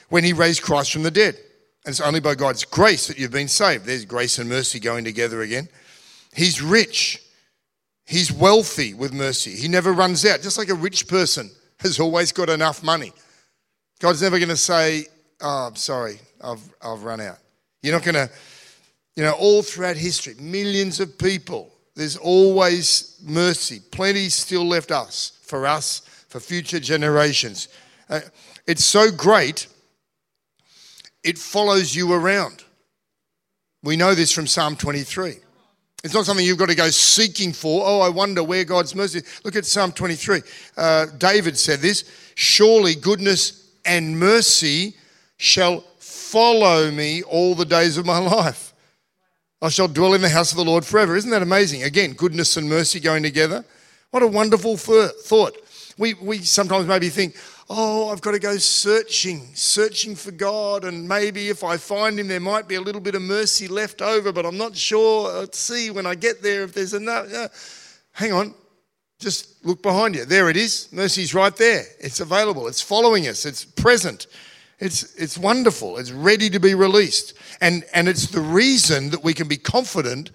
when 0.10 0.26
He 0.26 0.34
raised 0.34 0.62
Christ 0.62 0.92
from 0.92 1.04
the 1.04 1.10
dead. 1.10 1.38
And 1.86 1.94
it's 1.94 2.02
only 2.02 2.20
by 2.20 2.36
God's 2.36 2.64
grace 2.64 3.08
that 3.08 3.18
you've 3.18 3.32
been 3.32 3.48
saved. 3.48 3.86
There's 3.86 4.06
grace 4.06 4.38
and 4.38 4.48
mercy 4.48 4.80
going 4.80 5.04
together 5.04 5.42
again. 5.42 5.68
He's 6.34 6.62
rich. 6.62 7.22
He's 8.06 8.32
wealthy 8.32 8.94
with 8.94 9.14
mercy. 9.14 9.52
He 9.52 9.68
never 9.68 9.92
runs 9.94 10.26
out, 10.26 10.42
just 10.42 10.58
like 10.58 10.70
a 10.70 10.76
rich 10.76 11.08
person 11.08 11.50
has 11.80 12.00
always 12.00 12.32
got 12.32 12.50
enough 12.50 12.84
money. 12.84 13.14
God's 14.00 14.22
never 14.22 14.38
going 14.38 14.50
to 14.50 14.58
say, 14.58 15.06
Oh, 15.42 15.68
I'm 15.68 15.76
sorry, 15.76 16.20
I've, 16.44 16.62
I've 16.84 17.04
run 17.04 17.20
out. 17.20 17.38
You're 17.82 17.94
not 17.94 18.04
going 18.04 18.16
to, 18.16 18.30
you 19.16 19.24
know, 19.24 19.34
all 19.34 19.64
throughout 19.64 19.98
history, 19.98 20.36
millions 20.40 21.00
of 21.00 21.18
people, 21.18 21.74
there's 21.96 22.16
always 22.16 23.18
mercy. 23.24 23.80
Plenty 23.92 24.30
still 24.30 24.66
left 24.66 24.92
us, 24.92 25.40
for 25.42 25.66
us, 25.66 26.02
for 26.30 26.40
future 26.40 26.80
generations. 26.80 27.70
Uh, 28.10 28.22
it's 28.68 28.86
so 28.86 29.12
great, 29.12 29.68
it 31.24 31.38
follows 31.38 31.96
you 31.96 32.14
around. 32.14 32.64
We 33.84 33.96
know 33.96 34.14
this 34.14 34.32
from 34.32 34.48
Psalm 34.48 34.76
23. 34.76 35.36
It's 36.04 36.14
not 36.14 36.26
something 36.26 36.46
you've 36.46 36.58
got 36.58 36.70
to 36.70 36.76
go 36.76 36.90
seeking 36.90 37.54
for. 37.54 37.84
Oh, 37.86 38.00
I 38.00 38.10
wonder 38.10 38.44
where 38.44 38.64
God's 38.64 38.96
mercy. 38.96 39.22
Look 39.44 39.56
at 39.56 39.66
Psalm 39.66 39.92
23. 39.92 40.42
Uh, 40.76 41.06
David 41.18 41.58
said 41.58 41.80
this 41.80 42.06
Surely 42.36 42.96
goodness 42.96 43.72
and 43.86 44.20
mercy 44.20 44.96
shall 45.38 45.82
follow 46.00 46.90
me 46.90 47.24
all 47.24 47.56
the 47.56 47.66
days 47.66 47.98
of 47.98 48.06
my 48.06 48.18
life. 48.18 48.74
I 49.62 49.70
shall 49.70 49.88
dwell 49.88 50.16
in 50.16 50.22
the 50.22 50.30
house 50.30 50.52
of 50.52 50.58
the 50.58 50.66
Lord 50.66 50.86
forever. 50.86 51.16
Isn't 51.16 51.30
that 51.30 51.44
amazing? 51.44 51.84
Again, 51.84 52.14
goodness 52.14 52.58
and 52.58 52.68
mercy 52.68 53.00
going 53.00 53.22
together. 53.22 53.64
What 54.10 54.24
a 54.24 54.28
wonderful 54.28 54.78
thought. 54.78 55.56
We, 55.98 56.16
we 56.16 56.40
sometimes 56.40 56.88
maybe 56.88 57.10
think, 57.10 57.36
oh, 57.74 58.10
I've 58.10 58.22
got 58.22 58.32
to 58.32 58.40
go 58.40 58.58
searching, 58.58 59.48
searching 59.54 60.14
for 60.16 60.32
God, 60.32 60.84
and 60.84 61.08
maybe 61.08 61.48
if 61.48 61.64
I 61.64 61.78
find 61.78 62.20
Him, 62.20 62.28
there 62.28 62.42
might 62.42 62.68
be 62.68 62.76
a 62.76 62.82
little 62.82 63.00
bit 63.00 63.16
of 63.16 63.22
mercy 63.22 63.70
left 63.70 64.02
over, 64.02 64.34
but 64.34 64.46
I'm 64.46 64.58
not 64.58 64.76
sure. 64.76 65.30
Uh, 65.30 65.40
Let's 65.42 65.58
see 65.58 65.90
when 65.90 66.06
I 66.06 66.16
get 66.16 66.44
there 66.44 66.64
if 66.64 66.74
there's 66.74 66.94
enough. 66.94 67.34
Uh, 67.34 67.48
hang 68.12 68.34
on, 68.34 68.54
just 69.20 69.66
look 69.66 69.82
behind 69.82 70.16
you. 70.16 70.26
There 70.26 70.50
it 70.50 70.58
is. 70.58 70.90
Mercy's 70.92 71.34
right 71.34 71.56
there. 71.56 71.86
It's 72.00 72.20
available. 72.20 72.68
It's 72.68 72.82
following 72.82 73.28
us. 73.28 73.46
It's 73.46 73.64
present. 73.64 74.28
It's, 74.80 75.16
it's 75.16 75.38
wonderful. 75.38 75.98
It's 75.98 76.12
ready 76.12 76.50
to 76.50 76.60
be 76.60 76.76
released. 76.76 77.36
And, 77.62 77.86
and 77.94 78.10
it's 78.10 78.28
the 78.28 78.42
reason 78.42 79.12
that 79.12 79.24
we 79.24 79.34
can 79.34 79.48
be 79.48 79.58
confident 79.58 80.32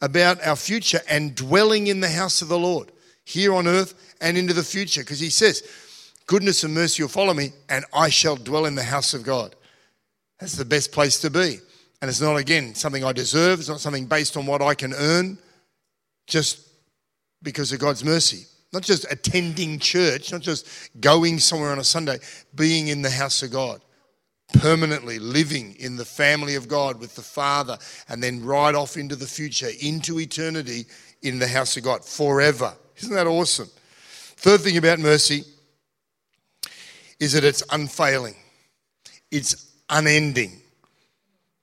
about 0.00 0.44
our 0.46 0.56
future 0.56 1.00
and 1.10 1.34
dwelling 1.34 1.88
in 1.88 2.00
the 2.00 2.08
house 2.08 2.40
of 2.40 2.48
the 2.48 2.58
Lord 2.58 2.92
here 3.24 3.52
on 3.52 3.66
earth 3.66 4.16
and 4.20 4.38
into 4.38 4.54
the 4.54 4.62
future. 4.62 5.02
Because 5.02 5.20
he 5.20 5.30
says, 5.30 5.62
Goodness 6.28 6.62
and 6.62 6.74
mercy 6.74 7.02
will 7.02 7.08
follow 7.08 7.32
me, 7.32 7.52
and 7.70 7.86
I 7.92 8.10
shall 8.10 8.36
dwell 8.36 8.66
in 8.66 8.74
the 8.74 8.82
house 8.82 9.14
of 9.14 9.22
God. 9.22 9.56
That's 10.38 10.56
the 10.56 10.64
best 10.64 10.92
place 10.92 11.18
to 11.22 11.30
be. 11.30 11.56
And 12.00 12.08
it's 12.08 12.20
not, 12.20 12.36
again, 12.36 12.74
something 12.74 13.02
I 13.02 13.12
deserve. 13.12 13.60
It's 13.60 13.68
not 13.70 13.80
something 13.80 14.04
based 14.04 14.36
on 14.36 14.44
what 14.44 14.60
I 14.60 14.74
can 14.74 14.92
earn. 14.92 15.38
Just 16.26 16.68
because 17.42 17.72
of 17.72 17.80
God's 17.80 18.04
mercy. 18.04 18.44
Not 18.74 18.82
just 18.82 19.10
attending 19.10 19.78
church, 19.78 20.30
not 20.30 20.42
just 20.42 20.68
going 21.00 21.38
somewhere 21.38 21.72
on 21.72 21.78
a 21.78 21.84
Sunday, 21.84 22.18
being 22.54 22.88
in 22.88 23.00
the 23.00 23.10
house 23.10 23.42
of 23.42 23.50
God, 23.50 23.80
permanently 24.52 25.18
living 25.18 25.76
in 25.78 25.96
the 25.96 26.04
family 26.04 26.56
of 26.56 26.68
God 26.68 27.00
with 27.00 27.14
the 27.14 27.22
Father, 27.22 27.78
and 28.10 28.22
then 28.22 28.44
right 28.44 28.74
off 28.74 28.98
into 28.98 29.16
the 29.16 29.26
future, 29.26 29.70
into 29.80 30.20
eternity 30.20 30.84
in 31.22 31.38
the 31.38 31.48
house 31.48 31.78
of 31.78 31.84
God 31.84 32.04
forever. 32.04 32.74
Isn't 32.98 33.14
that 33.14 33.26
awesome? 33.26 33.70
Third 34.36 34.60
thing 34.60 34.76
about 34.76 34.98
mercy 34.98 35.44
is 37.20 37.32
that 37.32 37.44
it's 37.44 37.62
unfailing, 37.70 38.36
it's 39.30 39.72
unending. 39.90 40.60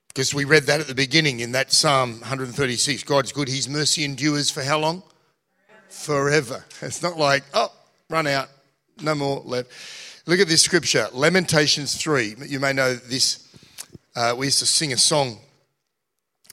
Because 0.07 0.33
we 0.33 0.45
read 0.45 0.63
that 0.63 0.79
at 0.79 0.87
the 0.87 0.95
beginning 0.95 1.41
in 1.41 1.51
that 1.51 1.73
Psalm 1.73 2.19
136 2.21 3.03
God's 3.03 3.33
good, 3.33 3.49
His 3.49 3.67
mercy 3.67 4.05
endures 4.05 4.49
for 4.49 4.63
how 4.63 4.79
long? 4.79 5.03
Forever. 5.89 6.63
It's 6.81 7.03
not 7.03 7.17
like, 7.17 7.43
oh, 7.53 7.71
run 8.09 8.27
out, 8.27 8.49
no 9.01 9.13
more 9.15 9.41
left. 9.45 9.71
Look 10.25 10.39
at 10.39 10.47
this 10.47 10.61
scripture 10.61 11.07
Lamentations 11.13 11.95
3. 11.95 12.35
You 12.47 12.59
may 12.59 12.73
know 12.73 12.95
this. 12.95 13.47
Uh, 14.15 14.33
we 14.37 14.47
used 14.47 14.59
to 14.59 14.65
sing 14.65 14.93
a 14.93 14.97
song 14.97 15.37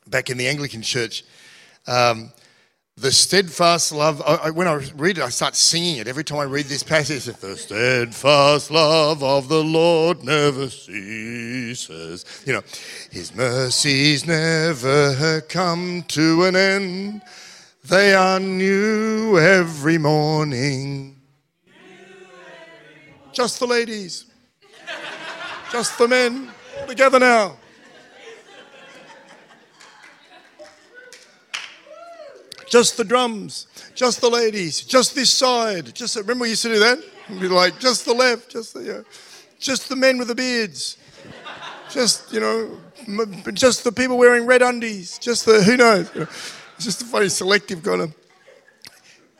back 0.08 0.28
in 0.28 0.36
the 0.36 0.48
Anglican 0.48 0.82
church. 0.82 1.24
Um, 1.86 2.32
the 2.96 3.10
steadfast 3.10 3.92
love, 3.92 4.20
I, 4.22 4.50
when 4.50 4.68
I 4.68 4.74
read 4.96 5.18
it, 5.18 5.24
I 5.24 5.30
start 5.30 5.56
singing 5.56 5.96
it. 5.96 6.08
Every 6.08 6.24
time 6.24 6.38
I 6.38 6.44
read 6.44 6.66
this 6.66 6.82
passage, 6.82 7.24
the 7.24 7.56
steadfast 7.56 8.70
love 8.70 9.22
of 9.22 9.48
the 9.48 9.64
Lord 9.64 10.22
never 10.22 10.68
ceases. 10.68 12.24
You 12.46 12.54
know, 12.54 12.62
his 13.10 13.34
mercies 13.34 14.26
never 14.26 15.40
come 15.48 16.04
to 16.08 16.44
an 16.44 16.54
end, 16.54 17.22
they 17.84 18.14
are 18.14 18.38
new 18.38 19.38
every 19.38 19.98
morning. 19.98 21.16
Just 23.32 23.58
the 23.58 23.66
ladies, 23.66 24.26
just 25.72 25.96
the 25.96 26.06
men, 26.06 26.50
together 26.86 27.18
now. 27.18 27.56
Just 32.72 32.96
the 32.96 33.04
drums, 33.04 33.66
just 33.94 34.22
the 34.22 34.30
ladies, 34.30 34.80
just 34.80 35.14
this 35.14 35.28
side. 35.30 35.94
Just 35.94 36.16
remember 36.16 36.44
we 36.44 36.48
used 36.48 36.62
to 36.62 36.70
do 36.70 36.78
that. 36.78 37.04
We'd 37.28 37.40
be 37.40 37.48
like, 37.48 37.78
just 37.78 38.06
the 38.06 38.14
left, 38.14 38.48
just 38.48 38.72
the, 38.72 39.04
just 39.58 39.90
the 39.90 39.96
men 39.96 40.16
with 40.16 40.28
the 40.28 40.34
beards, 40.34 40.96
just 41.90 42.32
you 42.32 42.40
know, 42.40 42.80
just 43.52 43.84
the 43.84 43.92
people 43.92 44.16
wearing 44.16 44.46
red 44.46 44.62
undies, 44.62 45.18
just 45.18 45.44
the 45.44 45.62
who 45.62 45.76
knows. 45.76 46.10
You 46.14 46.20
know, 46.22 46.26
it's 46.76 46.86
just 46.86 47.02
a 47.02 47.04
funny 47.04 47.28
selective 47.28 47.82
kind 47.82 48.00
of. 48.00 48.14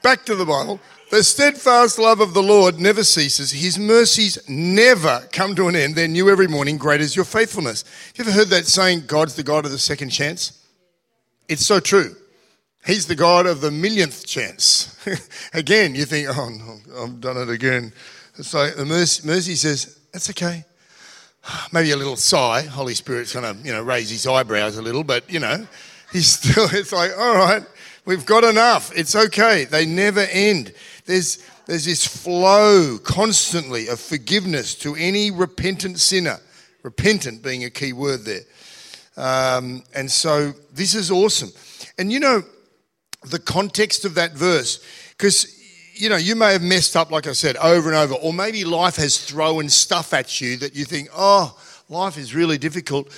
Back 0.03 0.27
to 0.27 0.35
the 0.35 0.45
Bible. 0.45 0.79
The 1.11 1.25
steadfast 1.25 1.99
love 1.99 2.21
of 2.21 2.35
the 2.35 2.43
Lord 2.43 2.81
never 2.81 3.03
ceases. 3.03 3.51
His 3.51 3.79
mercies 3.79 4.47
never 4.47 5.27
come 5.33 5.55
to 5.55 5.69
an 5.69 5.77
end. 5.77 5.95
They're 5.95 6.07
new 6.07 6.29
every 6.29 6.49
morning. 6.49 6.77
Great 6.77 7.01
is 7.01 7.17
your 7.17 7.25
faithfulness. 7.25 7.85
You 8.15 8.25
ever 8.25 8.33
heard 8.33 8.49
that 8.49 8.67
saying, 8.67 9.05
God's 9.07 9.37
the 9.37 9.43
God 9.43 9.65
of 9.65 9.71
the 9.71 9.79
second 9.79 10.11
chance? 10.11 10.67
It's 11.49 11.65
so 11.65 11.81
true. 11.81 12.17
He's 12.85 13.07
the 13.07 13.15
God 13.15 13.47
of 13.47 13.61
the 13.61 13.71
millionth 13.71 14.27
chance. 14.27 14.97
again, 15.55 15.95
you 15.95 16.05
think, 16.05 16.29
oh, 16.29 16.49
no, 16.49 17.03
I've 17.03 17.21
done 17.21 17.37
it 17.37 17.49
again. 17.49 17.93
It's 18.37 18.53
like 18.53 18.75
the 18.75 18.85
mercy, 18.85 19.27
mercy 19.27 19.55
says, 19.55 20.01
that's 20.13 20.31
okay. 20.31 20.65
Maybe 21.73 21.93
a 21.93 21.97
little 21.97 22.17
sigh. 22.17 22.63
Holy 22.63 22.95
Spirit's 22.95 23.33
going 23.33 23.55
to, 23.55 23.63
you 23.65 23.73
know, 23.73 23.83
raise 23.83 24.11
his 24.11 24.27
eyebrows 24.27 24.79
a 24.79 24.83
little, 24.83 25.05
but, 25.05 25.31
you 25.31 25.39
know, 25.39 25.67
he's 26.13 26.33
still, 26.33 26.67
it's 26.73 26.93
like, 26.93 27.13
all 27.17 27.37
right, 27.37 27.63
we've 28.05 28.27
got 28.27 28.43
enough. 28.43 28.91
It's 28.97 29.15
okay. 29.15 29.65
They 29.65 29.87
never 29.87 30.27
end. 30.31 30.73
There's, 31.07 31.47
there's 31.67 31.85
this 31.85 32.05
flow 32.05 32.99
constantly 32.99 33.87
of 33.89 34.01
forgiveness 34.01 34.75
to 34.77 34.97
any 34.97 35.31
repentant 35.31 36.01
sinner. 36.01 36.39
Repentant 36.83 37.45
being 37.45 37.63
a 37.63 37.71
key 37.71 37.93
word 37.93 38.25
there. 38.25 38.41
Um, 39.17 39.85
and 39.95 40.11
so 40.11 40.53
this 40.75 40.97
is 40.97 41.13
awesome. 41.13 41.51
And 41.97 42.11
you 42.11 42.19
know, 42.19 42.43
the 43.25 43.39
context 43.39 44.05
of 44.05 44.15
that 44.15 44.33
verse, 44.33 44.85
because 45.11 45.59
you 45.95 46.09
know, 46.09 46.17
you 46.17 46.35
may 46.35 46.53
have 46.53 46.63
messed 46.63 46.97
up, 46.97 47.11
like 47.11 47.27
I 47.27 47.33
said, 47.33 47.57
over 47.57 47.89
and 47.89 47.97
over, 47.97 48.15
or 48.15 48.33
maybe 48.33 48.65
life 48.65 48.97
has 48.97 49.19
thrown 49.19 49.69
stuff 49.69 50.13
at 50.15 50.41
you 50.41 50.57
that 50.59 50.75
you 50.75 50.85
think, 50.85 51.09
oh, 51.15 51.57
life 51.89 52.17
is 52.17 52.35
really 52.35 52.59
difficult. 52.59 53.09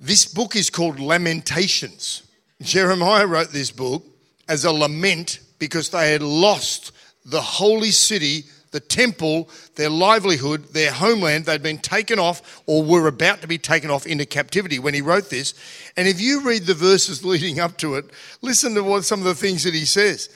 This 0.00 0.26
book 0.26 0.56
is 0.56 0.70
called 0.70 0.98
Lamentations. 0.98 2.22
Jeremiah 2.60 3.26
wrote 3.26 3.50
this 3.50 3.70
book 3.70 4.04
as 4.48 4.64
a 4.64 4.72
lament 4.72 5.40
because 5.58 5.90
they 5.90 6.12
had 6.12 6.22
lost 6.22 6.92
the 7.24 7.40
holy 7.40 7.90
city 7.90 8.44
the 8.76 8.80
temple, 8.80 9.48
their 9.76 9.88
livelihood, 9.88 10.74
their 10.74 10.92
homeland. 10.92 11.46
They'd 11.46 11.62
been 11.62 11.78
taken 11.78 12.18
off 12.18 12.62
or 12.66 12.84
were 12.84 13.08
about 13.08 13.40
to 13.40 13.48
be 13.48 13.56
taken 13.56 13.88
off 13.88 14.06
into 14.06 14.26
captivity 14.26 14.78
when 14.78 14.92
he 14.92 15.00
wrote 15.00 15.30
this. 15.30 15.54
And 15.96 16.06
if 16.06 16.20
you 16.20 16.42
read 16.42 16.64
the 16.64 16.74
verses 16.74 17.24
leading 17.32 17.58
up 17.58 17.78
to 17.78 17.94
it, 17.94 18.04
listen 18.42 18.74
to 18.74 18.84
what 18.84 19.06
some 19.06 19.20
of 19.20 19.24
the 19.24 19.34
things 19.34 19.64
that 19.64 19.72
he 19.72 19.86
says. 19.86 20.28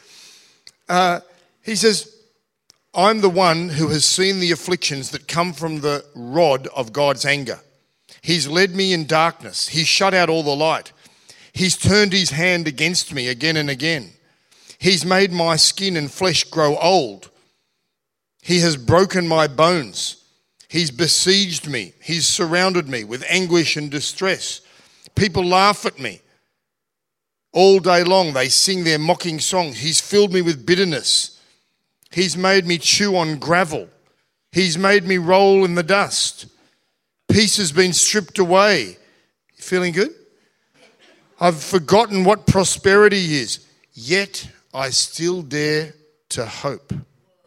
Uh, 0.89 1.21
he 1.63 1.77
says, 1.77 2.17
I'm 2.95 3.21
the 3.21 3.29
one 3.29 3.69
who 3.69 3.89
has 3.89 4.07
seen 4.07 4.41
the 4.41 4.53
afflictions 4.53 5.11
that 5.11 5.29
come 5.29 5.53
from 5.53 5.83
the 5.83 6.03
rod 6.15 6.67
of 6.69 6.95
God's 6.95 7.27
anger. 7.27 7.61
He's 8.23 8.49
led 8.49 8.75
me 8.75 8.95
in 8.95 9.07
darkness. 9.07 9.69
He's 9.69 9.87
shut 9.87 10.15
out 10.15 10.31
all 10.31 10.43
the 10.43 10.57
light. 10.57 10.93
He's 11.53 11.77
turned 11.77 12.15
his 12.15 12.31
hand 12.31 12.67
against 12.67 13.13
me 13.13 13.29
again 13.29 13.59
and 13.59 13.69
again. 13.69 14.13
He's 14.79 15.05
made 15.05 15.31
my 15.31 15.57
skin 15.57 15.95
and 15.95 16.11
flesh 16.11 16.45
grow 16.45 16.79
old. 16.79 17.30
He 18.41 18.61
has 18.61 18.77
broken 18.77 19.27
my 19.29 19.47
bones. 19.47 20.25
He's 20.69 20.91
besieged 20.91 21.69
me. 21.69 21.93
He's 22.03 22.27
surrounded 22.27 22.89
me 22.89 23.05
with 23.05 23.25
anguish 23.29 23.77
and 23.77 23.91
distress. 23.91 24.61
People 25.15 25.45
laugh 25.45 25.85
at 25.85 25.99
me. 25.99 26.21
All 27.53 27.81
day 27.81 28.05
long, 28.05 28.33
they 28.33 28.49
sing 28.49 28.85
their 28.85 28.99
mocking 28.99 29.41
songs. 29.41 29.79
He's 29.79 30.01
filled 30.01 30.33
me 30.33 30.43
with 30.43 30.65
bitterness. 30.65 31.41
He's 32.11 32.37
made 32.37 32.67
me 32.67 32.79
chew 32.79 33.17
on 33.17 33.39
gravel. 33.39 33.89
He's 34.53 34.79
made 34.79 35.05
me 35.05 35.19
roll 35.19 35.65
in 35.65 35.75
the 35.75 35.83
dust. 35.83 36.47
Peace 37.29 37.57
has 37.57 37.73
been 37.73 37.93
stripped 37.93 38.39
away. 38.39 38.97
Feeling 39.57 39.93
good? 39.93 40.11
I've 41.41 41.63
forgotten 41.63 42.25
what 42.25 42.47
prosperity 42.47 43.37
is, 43.37 43.67
yet 43.93 44.49
I 44.75 44.91
still 44.91 45.43
dare 45.43 45.95
to 46.31 46.47
hope. 46.47 46.93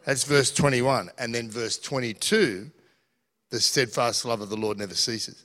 That's 0.04 0.24
verse 0.24 0.50
21. 0.52 1.10
And 1.18 1.34
then 1.34 1.50
verse 1.50 1.78
22 1.78 2.70
the 3.50 3.60
steadfast 3.60 4.24
love 4.24 4.40
of 4.40 4.50
the 4.50 4.56
Lord 4.56 4.78
never 4.78 4.96
ceases. 4.96 5.44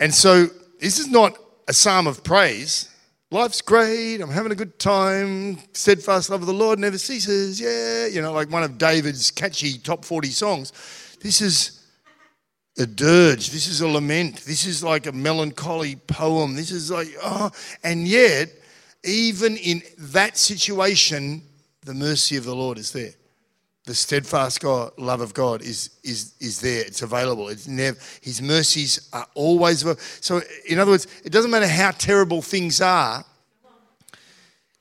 And 0.00 0.12
so 0.12 0.46
this 0.80 0.98
is 0.98 1.06
not 1.06 1.38
a 1.68 1.72
psalm 1.72 2.08
of 2.08 2.24
praise. 2.24 2.92
Life's 3.30 3.60
great. 3.60 4.20
I'm 4.20 4.30
having 4.30 4.50
a 4.50 4.56
good 4.56 4.80
time. 4.80 5.58
Steadfast 5.74 6.28
love 6.28 6.40
of 6.40 6.48
the 6.48 6.52
Lord 6.52 6.80
never 6.80 6.98
ceases. 6.98 7.60
Yeah. 7.60 8.06
You 8.06 8.20
know, 8.20 8.32
like 8.32 8.50
one 8.50 8.64
of 8.64 8.78
David's 8.78 9.30
catchy 9.30 9.78
top 9.78 10.04
40 10.04 10.28
songs. 10.30 10.72
This 11.20 11.40
is 11.40 11.86
a 12.78 12.86
dirge. 12.86 13.50
This 13.50 13.68
is 13.68 13.80
a 13.80 13.86
lament. 13.86 14.38
This 14.38 14.66
is 14.66 14.82
like 14.82 15.06
a 15.06 15.12
melancholy 15.12 15.94
poem. 15.94 16.56
This 16.56 16.72
is 16.72 16.90
like, 16.90 17.08
oh. 17.22 17.50
And 17.84 18.08
yet, 18.08 18.50
even 19.04 19.56
in 19.56 19.82
that 19.98 20.36
situation, 20.36 21.42
the 21.84 21.94
mercy 21.94 22.36
of 22.36 22.44
the 22.44 22.56
Lord 22.56 22.76
is 22.78 22.90
there 22.90 23.12
the 23.88 23.94
steadfast 23.94 24.60
God, 24.60 24.92
love 24.98 25.22
of 25.22 25.32
God 25.32 25.62
is, 25.62 25.98
is, 26.04 26.34
is 26.40 26.60
there. 26.60 26.82
It's 26.82 27.00
available. 27.00 27.48
It's 27.48 27.66
never, 27.66 27.98
his 28.20 28.42
mercies 28.42 29.08
are 29.14 29.26
always. 29.34 29.82
So, 30.20 30.42
in 30.68 30.78
other 30.78 30.90
words, 30.90 31.06
it 31.24 31.32
doesn't 31.32 31.50
matter 31.50 31.66
how 31.66 31.92
terrible 31.92 32.42
things 32.42 32.82
are, 32.82 33.24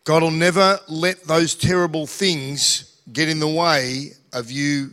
God 0.04 0.24
will 0.24 0.32
never 0.32 0.80
let 0.89 1.24
those 1.24 1.56
terrible 1.56 2.06
things 2.06 3.02
get 3.13 3.30
in 3.30 3.39
the 3.39 3.48
way 3.48 4.12
of 4.34 4.52
you 4.52 4.91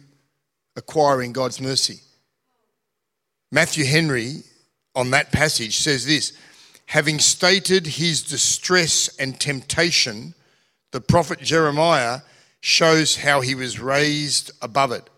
acquiring 0.77 1.33
God's 1.33 1.61
mercy. 1.61 1.98
Matthew 3.50 3.85
Henry, 3.85 4.44
on 4.94 5.11
that 5.11 5.33
passage, 5.33 5.79
says 5.79 6.07
this 6.07 6.38
Having 6.87 7.18
stated 7.18 7.87
his 7.88 8.22
distress 8.22 9.09
and 9.18 9.40
temptation, 9.40 10.35
the 10.92 11.00
prophet 11.00 11.40
Jeremiah 11.40 12.20
shows 12.64 13.16
how 13.16 13.42
he 13.42 13.55
was 13.55 13.79
raised 13.79 14.50
above 14.62 14.90
it. 14.90 15.11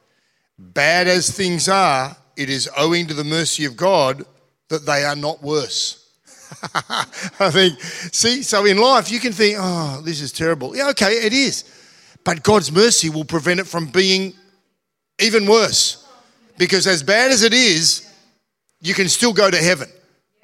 Bad 0.59 1.07
as 1.07 1.31
things 1.31 1.69
are, 1.69 2.17
it 2.37 2.51
is 2.51 2.69
owing 2.77 3.07
to 3.07 3.15
the 3.15 3.23
mercy 3.23 3.65
of 3.65 3.77
God 3.77 4.27
that 4.69 4.85
they 4.85 5.05
are 5.05 5.15
not 5.15 5.45
worse. 5.45 6.11
I 7.39 7.51
think, 7.53 7.81
see, 7.81 8.43
so 8.43 8.65
in 8.65 8.79
life 8.79 9.13
you 9.13 9.21
can 9.21 9.33
think, 9.33 9.59
oh, 9.61 10.03
this 10.05 10.21
is 10.21 10.33
terrible. 10.33 10.77
Yeah, 10.77 10.89
okay, 10.89 11.13
it 11.25 11.33
is. 11.33 11.63
But 12.25 12.43
God's 12.43 12.73
mercy 12.73 13.11
will 13.11 13.25
prevent 13.25 13.61
it 13.61 13.69
from 13.69 13.87
being 13.87 14.35
even 15.21 15.47
worse. 15.47 16.05
Because 16.59 16.89
as 16.89 17.05
bad 17.05 17.31
as 17.31 17.45
it 17.45 17.55
is, 17.55 18.13
you 18.81 18.93
can 18.93 19.09
still 19.09 19.33
go 19.33 19.49
to 19.49 19.57
heaven. 19.57 19.89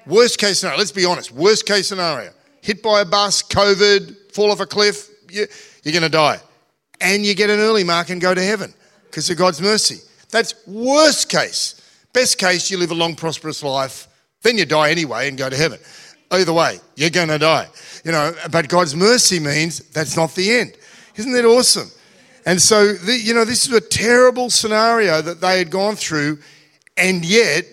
Worst 0.05 0.39
case 0.39 0.59
scenario, 0.59 0.79
let's 0.79 0.93
be 0.93 1.03
honest, 1.03 1.33
worst 1.33 1.65
case 1.65 1.89
scenario 1.89 2.31
hit 2.61 2.81
by 2.81 3.01
a 3.01 3.05
bus, 3.05 3.43
COVID, 3.43 4.31
fall 4.31 4.49
off 4.49 4.61
a 4.61 4.65
cliff, 4.65 5.09
you're 5.29 5.47
going 5.83 6.01
to 6.01 6.07
die 6.07 6.39
and 7.03 7.25
you 7.25 7.35
get 7.35 7.49
an 7.49 7.59
early 7.59 7.83
mark 7.83 8.09
and 8.09 8.19
go 8.19 8.33
to 8.33 8.41
heaven 8.41 8.73
because 9.05 9.29
of 9.29 9.37
God's 9.37 9.61
mercy. 9.61 9.99
That's 10.31 10.55
worst 10.65 11.29
case. 11.29 11.79
Best 12.13 12.37
case, 12.37 12.71
you 12.71 12.77
live 12.77 12.91
a 12.91 12.95
long, 12.95 13.15
prosperous 13.15 13.61
life, 13.61 14.07
then 14.41 14.57
you 14.57 14.65
die 14.65 14.89
anyway 14.89 15.27
and 15.27 15.37
go 15.37 15.49
to 15.49 15.55
heaven. 15.55 15.79
Either 16.31 16.53
way, 16.53 16.79
you're 16.95 17.09
going 17.09 17.27
to 17.27 17.37
die. 17.37 17.67
You 18.03 18.11
know, 18.11 18.33
but 18.51 18.67
God's 18.69 18.95
mercy 18.95 19.39
means 19.39 19.79
that's 19.91 20.15
not 20.15 20.33
the 20.33 20.51
end. 20.51 20.73
Isn't 21.15 21.33
that 21.33 21.45
awesome? 21.45 21.89
And 22.45 22.61
so, 22.61 22.93
the, 22.93 23.17
you 23.17 23.33
know, 23.33 23.45
this 23.45 23.67
is 23.67 23.73
a 23.73 23.81
terrible 23.81 24.49
scenario 24.49 25.21
that 25.21 25.41
they 25.41 25.59
had 25.59 25.69
gone 25.69 25.95
through, 25.95 26.39
and 26.97 27.23
yet 27.23 27.65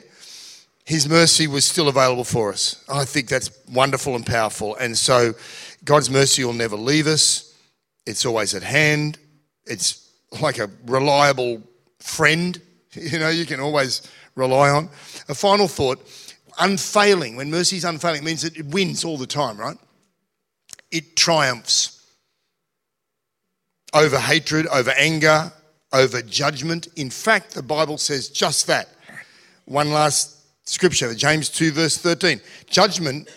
his 0.85 1.09
mercy 1.09 1.47
was 1.47 1.65
still 1.65 1.89
available 1.89 2.25
for 2.25 2.53
us. 2.53 2.85
I 2.89 3.05
think 3.05 3.29
that's 3.29 3.51
wonderful 3.73 4.15
and 4.17 4.27
powerful. 4.27 4.77
And 4.77 4.97
so 4.97 5.35
God's 5.85 6.11
mercy 6.11 6.45
will 6.45 6.53
never 6.53 6.77
leave 6.77 7.07
us, 7.07 7.57
it's 8.07 8.27
always 8.27 8.55
at 8.55 8.63
hand. 8.63 9.19
It's 9.71 10.11
like 10.41 10.59
a 10.59 10.69
reliable 10.87 11.63
friend, 12.01 12.61
you 12.93 13.19
know, 13.19 13.29
you 13.29 13.47
can 13.47 13.61
always 13.61 14.03
rely 14.35 14.71
on. 14.71 14.89
A 15.29 15.35
final 15.35 15.69
thought 15.69 16.07
unfailing. 16.59 17.37
When 17.37 17.51
mercy 17.51 17.77
is 17.77 17.85
unfailing, 17.85 18.23
it 18.23 18.25
means 18.25 18.43
that 18.43 18.57
it 18.57 18.67
wins 18.67 19.05
all 19.05 19.17
the 19.17 19.27
time, 19.27 19.57
right? 19.57 19.77
It 20.91 21.17
triumphs 21.17 21.97
over 23.95 24.19
hatred, 24.19 24.67
over 24.69 24.91
anger, 24.91 25.53
over 25.93 26.23
judgment. 26.23 26.89
In 26.97 27.11
fact, 27.11 27.55
the 27.55 27.63
Bible 27.63 27.99
says 27.99 28.29
just 28.29 28.67
that. 28.67 28.89
One 29.65 29.91
last 29.93 30.37
scripture, 30.69 31.15
James 31.15 31.49
2, 31.49 31.73
verse 31.73 31.97
13. 31.97 32.41
Judgment 32.67 33.29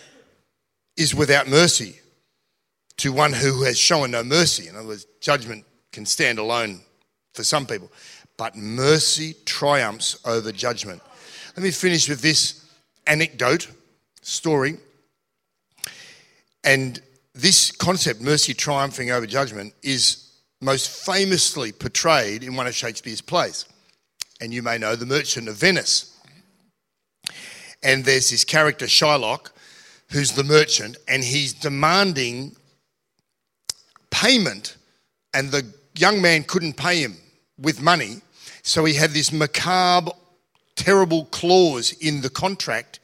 is 0.98 1.16
without 1.16 1.48
mercy 1.48 2.00
to 2.98 3.12
one 3.12 3.34
who 3.34 3.64
has 3.64 3.78
shown 3.78 4.12
no 4.12 4.24
mercy. 4.24 4.68
In 4.68 4.76
other 4.76 4.88
words, 4.88 5.06
judgment 5.20 5.66
can 5.94 6.06
stand 6.06 6.40
alone 6.40 6.82
for 7.34 7.44
some 7.44 7.66
people, 7.66 7.90
but 8.38 8.56
mercy 8.56 9.36
triumphs 9.46 10.20
over 10.26 10.52
judgment. 10.52 11.02
Let 11.56 11.64
me 11.64 11.72
finish 11.72 12.10
with 12.10 12.22
this 12.22 12.66
anecdote, 13.08 13.70
story. 14.22 14.78
And 16.64 17.02
this 17.34 17.72
concept, 17.72 18.22
mercy 18.22 18.54
triumphing 18.54 19.12
over 19.12 19.26
judgment, 19.26 19.74
is 19.82 20.32
most 20.62 20.90
famously 21.06 21.72
portrayed 21.72 22.44
in 22.44 22.56
one 22.56 22.68
of 22.68 22.74
Shakespeare's 22.74 23.22
plays. 23.22 23.66
And 24.42 24.54
you 24.54 24.64
may 24.64 24.78
know 24.78 24.96
The 24.96 25.06
Merchant 25.06 25.48
of 25.48 25.56
Venice. 25.56 26.18
And 27.84 28.06
there's 28.06 28.30
this 28.30 28.44
character, 28.44 28.86
Shylock, 28.86 29.52
who's 30.10 30.32
the 30.32 30.44
merchant, 30.44 30.96
and 31.08 31.24
he's 31.24 31.54
demanding 31.54 32.56
payment, 34.10 34.78
and 35.34 35.52
the 35.52 35.66
young 35.96 36.22
man 36.22 36.44
couldn't 36.44 36.74
pay 36.74 36.98
him 36.98 37.18
with 37.58 37.82
money. 37.82 38.22
So 38.64 38.86
he 38.86 38.94
had 38.94 39.12
this 39.12 39.32
macabre, 39.32 40.12
terrible 40.76 41.26
clause 41.26 41.94
in 41.94 42.22
the 42.22 42.30
contract 42.30 43.00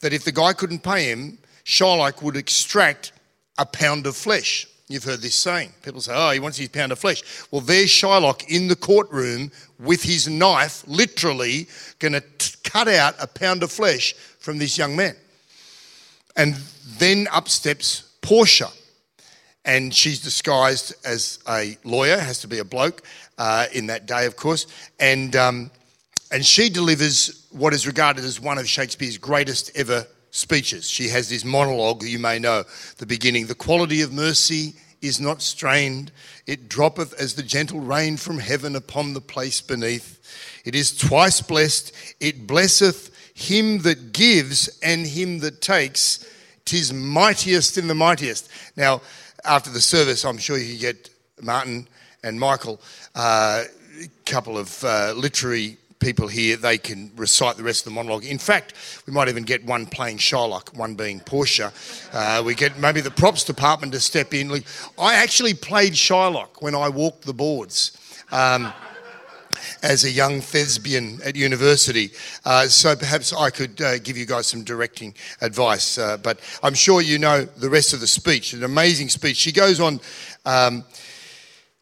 that 0.00 0.12
if 0.12 0.24
the 0.24 0.32
guy 0.32 0.52
couldn't 0.52 0.82
pay 0.82 1.04
him, 1.04 1.38
Shylock 1.64 2.22
would 2.22 2.36
extract 2.36 3.12
a 3.58 3.64
pound 3.64 4.06
of 4.06 4.16
flesh. 4.16 4.66
You've 4.88 5.04
heard 5.04 5.22
this 5.22 5.34
saying. 5.34 5.72
People 5.82 6.02
say, 6.02 6.12
oh, 6.14 6.30
he 6.30 6.40
wants 6.40 6.58
his 6.58 6.68
pound 6.68 6.92
of 6.92 6.98
flesh. 6.98 7.22
Well, 7.50 7.62
there's 7.62 7.88
Shylock 7.88 8.46
in 8.48 8.68
the 8.68 8.76
courtroom 8.76 9.50
with 9.78 10.02
his 10.02 10.28
knife, 10.28 10.84
literally 10.86 11.68
going 12.00 12.12
to 12.12 12.22
cut 12.64 12.88
out 12.88 13.14
a 13.18 13.26
pound 13.26 13.62
of 13.62 13.72
flesh 13.72 14.12
from 14.40 14.58
this 14.58 14.76
young 14.76 14.94
man. 14.94 15.16
And 16.36 16.54
then 16.98 17.28
up 17.32 17.48
steps 17.48 18.10
Portia. 18.20 18.68
And 19.64 19.94
she's 19.94 20.20
disguised 20.20 20.94
as 21.04 21.38
a 21.48 21.78
lawyer, 21.84 22.18
has 22.18 22.40
to 22.40 22.48
be 22.48 22.58
a 22.58 22.64
bloke 22.64 23.02
uh, 23.38 23.66
in 23.72 23.86
that 23.86 24.06
day, 24.06 24.26
of 24.26 24.36
course. 24.36 24.66
And, 25.00 25.34
um, 25.36 25.70
and 26.30 26.44
she 26.44 26.68
delivers 26.68 27.46
what 27.50 27.72
is 27.72 27.86
regarded 27.86 28.24
as 28.24 28.40
one 28.40 28.58
of 28.58 28.68
Shakespeare's 28.68 29.16
greatest 29.16 29.76
ever 29.76 30.06
speeches. 30.30 30.88
She 30.90 31.08
has 31.08 31.28
this 31.28 31.44
monologue 31.44 32.02
you 32.02 32.18
may 32.18 32.38
know, 32.38 32.64
the 32.98 33.06
beginning. 33.06 33.46
The 33.46 33.54
quality 33.54 34.02
of 34.02 34.12
mercy 34.12 34.74
is 35.00 35.20
not 35.20 35.42
strained, 35.42 36.10
it 36.46 36.68
droppeth 36.68 37.12
as 37.20 37.34
the 37.34 37.42
gentle 37.42 37.78
rain 37.78 38.16
from 38.16 38.38
heaven 38.38 38.74
upon 38.74 39.12
the 39.12 39.20
place 39.20 39.60
beneath. 39.60 40.18
It 40.64 40.74
is 40.74 40.96
twice 40.96 41.40
blessed, 41.40 41.92
it 42.20 42.46
blesseth 42.46 43.14
him 43.34 43.78
that 43.82 44.12
gives 44.12 44.78
and 44.82 45.06
him 45.06 45.40
that 45.40 45.60
takes. 45.60 46.26
Tis 46.64 46.92
mightiest 46.92 47.76
in 47.76 47.88
the 47.88 47.94
mightiest. 47.94 48.48
Now, 48.76 49.02
after 49.44 49.70
the 49.70 49.80
service, 49.80 50.24
I'm 50.24 50.38
sure 50.38 50.58
you 50.58 50.78
get 50.78 51.10
Martin 51.42 51.88
and 52.22 52.38
Michael, 52.38 52.80
a 53.14 53.18
uh, 53.18 53.64
couple 54.24 54.56
of 54.56 54.82
uh, 54.84 55.12
literary 55.16 55.76
people 56.04 56.28
here, 56.28 56.56
they 56.56 56.76
can 56.76 57.10
recite 57.16 57.56
the 57.56 57.62
rest 57.62 57.80
of 57.80 57.84
the 57.86 57.90
monologue. 57.94 58.24
In 58.24 58.38
fact, 58.38 58.74
we 59.06 59.12
might 59.12 59.28
even 59.28 59.42
get 59.42 59.64
one 59.64 59.86
playing 59.86 60.18
Shylock, 60.18 60.76
one 60.76 60.94
being 60.94 61.20
Portia. 61.20 61.72
Uh, 62.12 62.42
we 62.44 62.54
get 62.54 62.78
maybe 62.78 63.00
the 63.00 63.10
props 63.10 63.42
department 63.42 63.92
to 63.92 64.00
step 64.00 64.34
in. 64.34 64.50
I 64.98 65.14
actually 65.14 65.54
played 65.54 65.94
Shylock 65.94 66.60
when 66.60 66.74
I 66.74 66.88
walked 66.90 67.22
the 67.22 67.32
boards. 67.32 67.96
Um, 68.30 68.72
as 69.82 70.04
a 70.04 70.10
young 70.10 70.40
thespian 70.40 71.20
at 71.24 71.36
university. 71.36 72.10
Uh, 72.44 72.66
so 72.66 72.94
perhaps 72.96 73.32
I 73.32 73.50
could 73.50 73.80
uh, 73.80 73.98
give 73.98 74.16
you 74.16 74.26
guys 74.26 74.46
some 74.46 74.64
directing 74.64 75.14
advice. 75.40 75.98
Uh, 75.98 76.16
but 76.16 76.40
I'm 76.62 76.74
sure 76.74 77.00
you 77.00 77.18
know 77.18 77.44
the 77.44 77.70
rest 77.70 77.92
of 77.92 78.00
the 78.00 78.06
speech. 78.06 78.52
An 78.52 78.64
amazing 78.64 79.08
speech. 79.08 79.36
She 79.36 79.52
goes 79.52 79.80
on 79.80 80.00
um, 80.44 80.84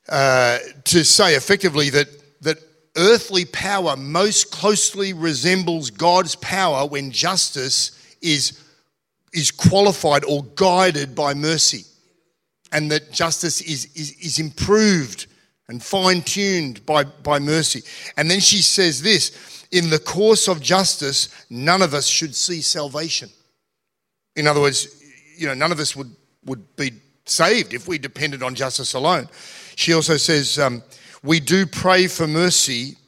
uh, 0.08 0.58
to 0.84 1.04
say 1.04 1.34
effectively 1.34 1.90
that 1.90 2.08
that 2.42 2.58
earthly 2.96 3.44
power 3.44 3.96
most 3.96 4.50
closely 4.50 5.12
resembles 5.12 5.90
God's 5.90 6.34
power 6.36 6.86
when 6.86 7.10
justice 7.10 7.92
is, 8.20 8.60
is 9.32 9.50
qualified 9.50 10.24
or 10.24 10.44
guided 10.56 11.14
by 11.14 11.34
mercy. 11.34 11.84
And 12.70 12.90
that 12.90 13.12
justice 13.12 13.60
is, 13.60 13.86
is, 13.94 14.12
is 14.18 14.38
improved 14.38 15.26
and 15.72 15.82
fine 15.82 16.20
tuned 16.20 16.84
by, 16.84 17.02
by 17.02 17.38
mercy. 17.38 17.82
And 18.18 18.30
then 18.30 18.40
she 18.40 18.58
says 18.58 19.00
this 19.00 19.66
in 19.72 19.88
the 19.88 19.98
course 19.98 20.46
of 20.46 20.60
justice, 20.60 21.46
none 21.48 21.80
of 21.80 21.94
us 21.94 22.06
should 22.06 22.34
see 22.34 22.60
salvation. 22.60 23.30
In 24.36 24.46
other 24.46 24.60
words, 24.60 25.02
you 25.34 25.46
know, 25.46 25.54
none 25.54 25.72
of 25.72 25.80
us 25.80 25.96
would, 25.96 26.14
would 26.44 26.76
be 26.76 26.92
saved 27.24 27.72
if 27.72 27.88
we 27.88 27.96
depended 27.96 28.42
on 28.42 28.54
justice 28.54 28.92
alone. 28.92 29.28
She 29.74 29.94
also 29.94 30.18
says, 30.18 30.58
um, 30.58 30.82
we 31.22 31.40
do 31.40 31.64
pray 31.64 32.06
for 32.06 32.26
mercy, 32.26 32.98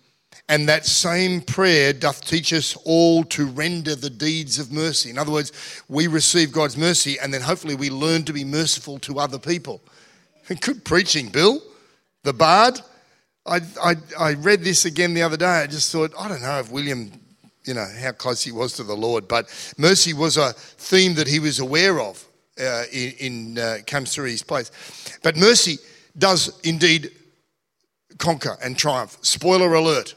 and 0.49 0.67
that 0.67 0.87
same 0.87 1.43
prayer 1.43 1.93
doth 1.93 2.25
teach 2.25 2.55
us 2.55 2.77
all 2.87 3.25
to 3.25 3.45
render 3.45 3.95
the 3.95 4.09
deeds 4.09 4.59
of 4.59 4.73
mercy. 4.73 5.11
In 5.11 5.19
other 5.19 5.33
words, 5.33 5.53
we 5.91 6.07
receive 6.07 6.51
God's 6.51 6.79
mercy, 6.79 7.19
and 7.19 7.35
then 7.35 7.43
hopefully 7.43 7.75
we 7.75 7.91
learn 7.91 8.25
to 8.25 8.33
be 8.33 8.45
merciful 8.45 8.99
to 9.01 9.19
other 9.19 9.39
people. 9.39 9.83
Good 10.63 10.83
preaching, 10.87 11.29
Bill. 11.29 11.61
The 12.25 12.33
Bard. 12.33 12.81
I, 13.47 13.61
I, 13.83 13.95
I 14.19 14.33
read 14.35 14.63
this 14.63 14.87
again 14.87 15.13
the 15.13 15.23
other 15.23 15.37
day. 15.37 15.47
I 15.47 15.67
just 15.67 15.93
thought, 15.93 16.13
I 16.19 16.27
don't 16.27 16.41
know 16.41 16.59
if 16.59 16.73
William, 16.73 17.13
you 17.65 17.75
know, 17.75 17.87
how 18.01 18.13
close 18.13 18.43
he 18.43 18.51
was 18.51 18.73
to 18.75 18.83
the 18.83 18.97
Lord, 18.97 19.29
but 19.29 19.47
mercy 19.77 20.15
was 20.15 20.39
a 20.39 20.55
theme 20.55 21.15
that 21.15 21.29
he 21.29 21.39
was 21.39 21.61
aware 21.61 22.01
of 22.01 22.27
uh, 22.59 22.85
in, 22.91 23.13
in 23.19 23.59
uh, 23.59 23.77
comes 23.87 24.15
through 24.15 24.31
his 24.31 24.43
place. 24.43 24.71
But 25.23 25.37
mercy 25.37 25.77
does 26.17 26.59
indeed 26.63 27.11
conquer 28.17 28.57
and 28.63 28.79
triumph. 28.79 29.19
Spoiler 29.21 29.75
alert. 29.75 30.15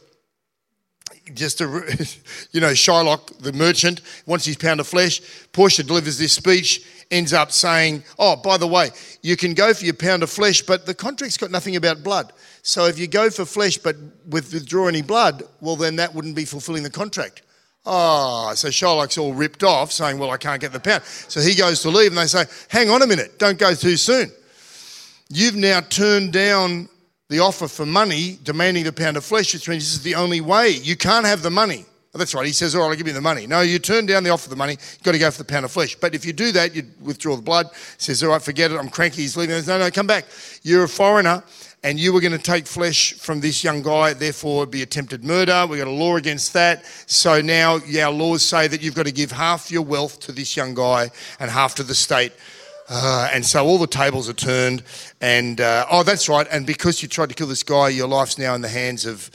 Just 1.34 1.60
a, 1.60 1.65
you 2.54 2.62
know, 2.62 2.72
Shylock, 2.72 3.39
the 3.39 3.52
merchant, 3.52 4.02
wants 4.26 4.46
his 4.46 4.56
pound 4.56 4.80
of 4.80 4.88
flesh. 4.88 5.20
Portia 5.52 5.84
delivers 5.84 6.17
this 6.17 6.32
speech, 6.32 6.86
ends 7.12 7.34
up 7.34 7.52
saying, 7.52 8.04
Oh, 8.20 8.36
by 8.36 8.58
the 8.58 8.67
way, 8.67 8.89
you 9.22 9.38
can 9.38 9.54
go 9.54 9.74
for 9.74 9.86
your 9.86 9.93
pound 9.93 10.24
of 10.24 10.30
flesh, 10.30 10.62
but 10.62 10.86
the 10.86 10.93
contract's 10.93 11.38
got 11.38 11.52
nothing 11.52 11.76
about 11.76 12.04
blood. 12.04 12.34
So 12.62 12.86
if 12.86 13.00
you 13.00 13.08
go 13.08 13.30
for 13.30 13.46
flesh 13.46 13.78
but 13.78 13.96
withdraw 14.30 14.88
any 14.88 15.02
blood, 15.02 15.43
well, 15.62 15.76
then 15.76 15.98
that 15.98 16.13
wouldn't 16.13 16.36
be 16.36 16.46
fulfilling 16.46 16.84
the 16.84 16.89
contract. 16.89 17.43
Oh, 17.86 18.52
so 18.54 18.67
Shylock's 18.67 19.17
all 19.17 19.34
ripped 19.34 19.63
off, 19.63 19.91
saying, 19.91 20.20
Well, 20.20 20.32
I 20.32 20.38
can't 20.38 20.60
get 20.60 20.74
the 20.74 20.80
pound. 20.80 21.04
So 21.04 21.39
he 21.39 21.56
goes 21.56 21.82
to 21.84 21.89
leave, 21.89 22.12
and 22.12 22.17
they 22.17 22.28
say, 22.28 22.46
Hang 22.67 22.89
on 22.89 23.02
a 23.02 23.08
minute, 23.08 23.39
don't 23.39 23.58
go 23.58 23.74
too 23.74 23.96
soon. 23.96 24.30
You've 25.30 25.56
now 25.56 25.82
turned 25.82 26.34
down 26.34 26.90
the 27.29 27.40
offer 27.40 27.67
for 27.67 27.86
money, 27.86 28.40
demanding 28.44 28.84
the 28.84 28.94
pound 28.94 29.17
of 29.17 29.25
flesh, 29.25 29.54
which 29.54 29.67
means 29.67 29.84
this 29.84 29.94
is 29.94 30.04
the 30.04 30.15
only 30.15 30.42
way. 30.42 30.69
You 30.69 30.96
can't 30.96 31.25
have 31.25 31.42
the 31.42 31.50
money. 31.50 31.86
Oh, 32.18 32.20
that's 32.20 32.34
right. 32.34 32.48
He 32.48 32.52
says, 32.52 32.74
All 32.74 32.82
right, 32.82 32.90
I'll 32.90 32.96
give 32.96 33.06
you 33.06 33.13
the 33.13 33.22
money. 33.22 33.46
No, 33.46 33.62
you 33.62 33.78
turn 33.78 34.08
down 34.08 34.24
the 34.24 34.32
offer 34.32 34.46
of 34.46 34.50
the 34.50 34.56
money, 34.56 34.74
you've 34.74 35.04
got 35.04 35.12
to 35.12 35.20
go 35.20 35.30
for 35.30 35.38
the 35.38 35.46
pound 35.46 35.65
of 35.65 35.72
flesh. 35.72 35.96
But 35.96 36.15
if 36.15 36.26
you 36.26 36.34
do 36.34 36.52
that, 36.54 36.74
you 36.74 36.84
withdraw 37.00 37.36
the 37.36 37.44
blood. 37.44 37.68
He 37.68 37.80
says, 38.00 38.24
All 38.24 38.30
right, 38.30 38.42
forget 38.42 38.72
it. 38.72 38.78
I'm 38.80 38.90
cranky. 38.90 39.22
He's 39.22 39.38
leaving. 39.38 39.56
Says, 39.56 39.68
no, 39.68 39.78
no, 39.78 39.92
come 39.92 40.08
back. 40.08 40.26
You're 40.63 40.86
a 40.86 40.90
foreigner 40.90 41.44
and 41.84 42.00
you 42.00 42.12
were 42.12 42.20
going 42.20 42.32
to 42.32 42.40
take 42.40 42.65
flesh 42.65 43.13
from 43.13 43.40
this 43.40 43.63
young 43.63 43.84
guy, 43.84 44.12
therefore 44.12 44.63
it'd 44.63 44.72
be 44.72 44.82
attempted 44.82 45.24
murder. 45.24 45.68
We've 45.70 45.78
got 45.78 45.88
a 45.88 45.92
law 45.92 46.15
against 46.15 46.54
that. 46.54 46.84
So 47.06 47.40
now 47.40 47.80
our 48.02 48.12
laws 48.12 48.42
say 48.42 48.68
that 48.68 48.82
you've 48.82 48.96
got 48.96 49.06
to 49.06 49.12
give 49.12 49.32
half 49.32 49.70
your 49.70 49.84
wealth 49.84 50.20
to 50.22 50.32
this 50.32 50.58
young 50.58 50.74
guy 50.74 51.12
and 51.40 51.52
half 51.52 51.76
to 51.76 51.84
the 51.84 51.94
state 51.94 52.34
uh, 52.90 53.30
and 53.34 53.46
so 53.46 53.65
all 53.65 53.78
the 53.78 53.88
tables 53.88 54.30
are 54.30 54.34
turned. 54.34 54.84
And 55.20 55.60
uh, 55.60 55.86
oh, 55.92 56.04
that's 56.04 56.30
right. 56.30 56.48
And 56.50 56.65
because 56.65 57.02
you 57.02 57.10
tried 57.10 57.30
to 57.30 57.36
kill 57.36 57.48
this 57.48 57.63
guy, 57.63 57.90
your 57.90 58.08
life's 58.08 58.38
now 58.38 58.56
in 58.56 58.62
the 58.62 58.70
hands 58.70 59.06
of 59.06 59.30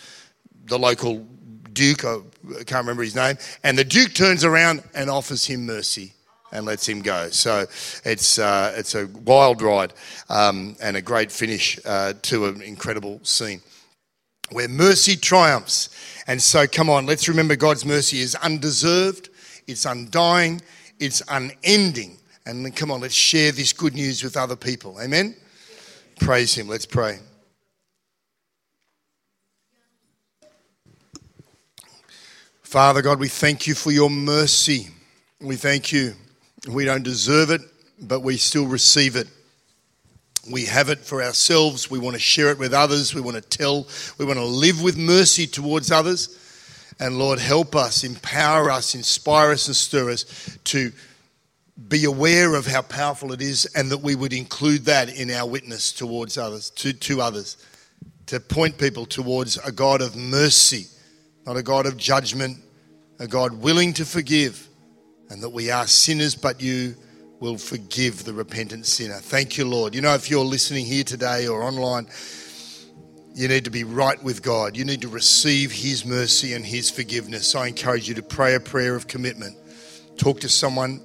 the 0.64 0.78
local 0.78 1.26
duke. 1.72 2.04
I 2.04 2.20
can't 2.64 2.84
remember 2.84 3.02
his 3.02 3.14
name. 3.14 3.36
And 3.64 3.76
the 3.76 3.84
duke 3.84 4.14
turns 4.14 4.44
around 4.44 4.82
and 4.94 5.10
offers 5.10 5.44
him 5.44 5.66
mercy 5.66 6.12
and 6.52 6.66
lets 6.66 6.88
him 6.88 7.00
go. 7.00 7.30
So 7.30 7.66
it's 8.04 8.38
uh, 8.38 8.74
it's 8.76 8.94
a 8.94 9.06
wild 9.24 9.62
ride 9.62 9.92
um, 10.28 10.76
and 10.82 10.96
a 10.96 11.02
great 11.02 11.32
finish 11.32 11.78
uh, 11.84 12.14
to 12.22 12.46
an 12.46 12.62
incredible 12.62 13.20
scene 13.22 13.62
where 14.52 14.68
mercy 14.68 15.16
triumphs. 15.16 15.88
And 16.26 16.40
so, 16.40 16.66
come 16.66 16.88
on, 16.88 17.06
let's 17.06 17.28
remember 17.28 17.56
God's 17.56 17.84
mercy 17.84 18.20
is 18.20 18.34
undeserved. 18.36 19.30
it's 19.66 19.86
undying, 19.86 20.60
it's 21.00 21.22
unending. 21.28 22.18
And 22.46 22.74
come 22.74 22.90
on, 22.90 23.00
let's 23.00 23.14
share 23.14 23.52
this 23.52 23.72
good 23.72 23.94
news 23.94 24.22
with 24.22 24.36
other 24.36 24.56
people. 24.56 25.00
Amen? 25.00 25.36
Praise 26.20 26.54
Him. 26.54 26.68
Let's 26.68 26.86
pray. 26.86 27.18
Father 32.72 33.02
God, 33.02 33.20
we 33.20 33.28
thank 33.28 33.66
you 33.66 33.74
for 33.74 33.90
your 33.90 34.08
mercy. 34.08 34.88
We 35.42 35.56
thank 35.56 35.92
you. 35.92 36.14
We 36.66 36.86
don't 36.86 37.02
deserve 37.02 37.50
it, 37.50 37.60
but 38.00 38.20
we 38.20 38.38
still 38.38 38.66
receive 38.66 39.14
it. 39.14 39.28
We 40.50 40.64
have 40.64 40.88
it 40.88 41.00
for 41.00 41.22
ourselves. 41.22 41.90
We 41.90 41.98
want 41.98 42.14
to 42.14 42.18
share 42.18 42.50
it 42.50 42.58
with 42.58 42.72
others. 42.72 43.14
We 43.14 43.20
want 43.20 43.36
to 43.36 43.42
tell. 43.42 43.86
We 44.16 44.24
want 44.24 44.38
to 44.38 44.44
live 44.46 44.82
with 44.82 44.96
mercy 44.96 45.46
towards 45.46 45.90
others. 45.90 46.38
And 46.98 47.18
Lord, 47.18 47.38
help 47.38 47.76
us, 47.76 48.04
empower 48.04 48.70
us, 48.70 48.94
inspire 48.94 49.50
us, 49.50 49.66
and 49.66 49.76
stir 49.76 50.08
us 50.08 50.56
to 50.64 50.92
be 51.88 52.06
aware 52.06 52.54
of 52.54 52.64
how 52.64 52.80
powerful 52.80 53.32
it 53.34 53.42
is 53.42 53.66
and 53.76 53.90
that 53.90 53.98
we 53.98 54.14
would 54.14 54.32
include 54.32 54.86
that 54.86 55.14
in 55.14 55.30
our 55.30 55.46
witness 55.46 55.92
towards 55.92 56.38
others, 56.38 56.70
to, 56.70 56.94
to 56.94 57.20
others, 57.20 57.58
to 58.24 58.40
point 58.40 58.78
people 58.78 59.04
towards 59.04 59.58
a 59.58 59.72
God 59.72 60.00
of 60.00 60.16
mercy 60.16 60.86
not 61.47 61.57
a 61.57 61.62
God 61.62 61.86
of 61.86 61.97
judgment, 61.97 62.59
a 63.18 63.26
God 63.26 63.53
willing 63.53 63.93
to 63.95 64.05
forgive, 64.05 64.68
and 65.30 65.43
that 65.43 65.51
we 65.51 65.70
are 65.70 65.86
sinners, 65.86 66.34
but 66.34 66.61
you 66.61 66.95
will 67.40 67.59
forgive 67.59 68.24
the 68.24 68.32
repentant 68.32 68.86
sinner. 68.86 69.14
Thank 69.14 69.59
you, 69.59 69.66
Lord. 69.66 69.95
You 69.95 70.01
know, 70.01 70.14
if 70.14 70.30
you're 70.30 70.45
listening 70.45 70.86
here 70.86 71.05
today 71.05 71.49
or 71.49 71.62
online, 71.62 72.07
you 73.34 73.49
need 73.49 73.64
to 73.64 73.70
be 73.70 73.82
right 73.82 74.22
with 74.22 74.43
God. 74.43 74.76
You 74.76 74.84
need 74.84 75.01
to 75.03 75.09
receive 75.09 75.72
His 75.72 76.05
mercy 76.05 76.53
and 76.53 76.64
His 76.64 76.90
forgiveness. 76.90 77.55
I 77.55 77.68
encourage 77.68 78.09
you 78.09 78.14
to 78.14 78.22
pray 78.22 78.55
a 78.55 78.61
prayer 78.61 78.95
of 78.95 79.09
commitment. 79.09 79.57
Talk 80.16 80.40
to 80.40 80.49
someone 80.49 81.01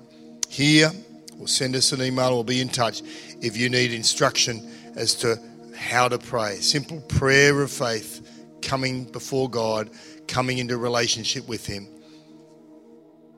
here 0.49 0.91
or 1.39 1.47
send 1.47 1.75
us 1.75 1.91
an 1.91 2.01
email 2.01 2.33
or 2.33 2.43
be 2.43 2.61
in 2.61 2.69
touch 2.69 3.01
if 3.41 3.55
you 3.57 3.69
need 3.69 3.93
instruction 3.93 4.69
as 4.95 5.15
to 5.15 5.37
how 5.75 6.07
to 6.07 6.17
pray. 6.17 6.55
Simple 6.55 7.01
prayer 7.01 7.61
of 7.61 7.71
faith 7.71 8.27
coming 8.61 9.05
before 9.05 9.49
God 9.49 9.89
coming 10.27 10.57
into 10.57 10.77
relationship 10.77 11.47
with 11.47 11.65
Him. 11.65 11.87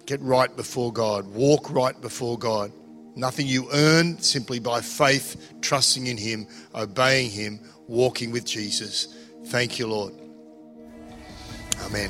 Get 0.06 0.22
right 0.22 0.54
before 0.56 0.92
God, 0.92 1.28
walk 1.28 1.70
right 1.70 2.00
before 2.02 2.38
God. 2.38 2.72
Nothing 3.16 3.48
you 3.48 3.68
earn, 3.74 4.20
simply 4.20 4.60
by 4.60 4.82
faith, 4.82 5.54
trusting 5.62 6.08
in 6.08 6.18
Him, 6.18 6.48
obeying 6.74 7.30
Him, 7.30 7.60
walking 7.88 8.32
with 8.32 8.46
Jesus. 8.46 9.14
Thank 9.48 9.80
you, 9.80 9.88
Lord. 9.88 10.14
Amen. 11.86 12.10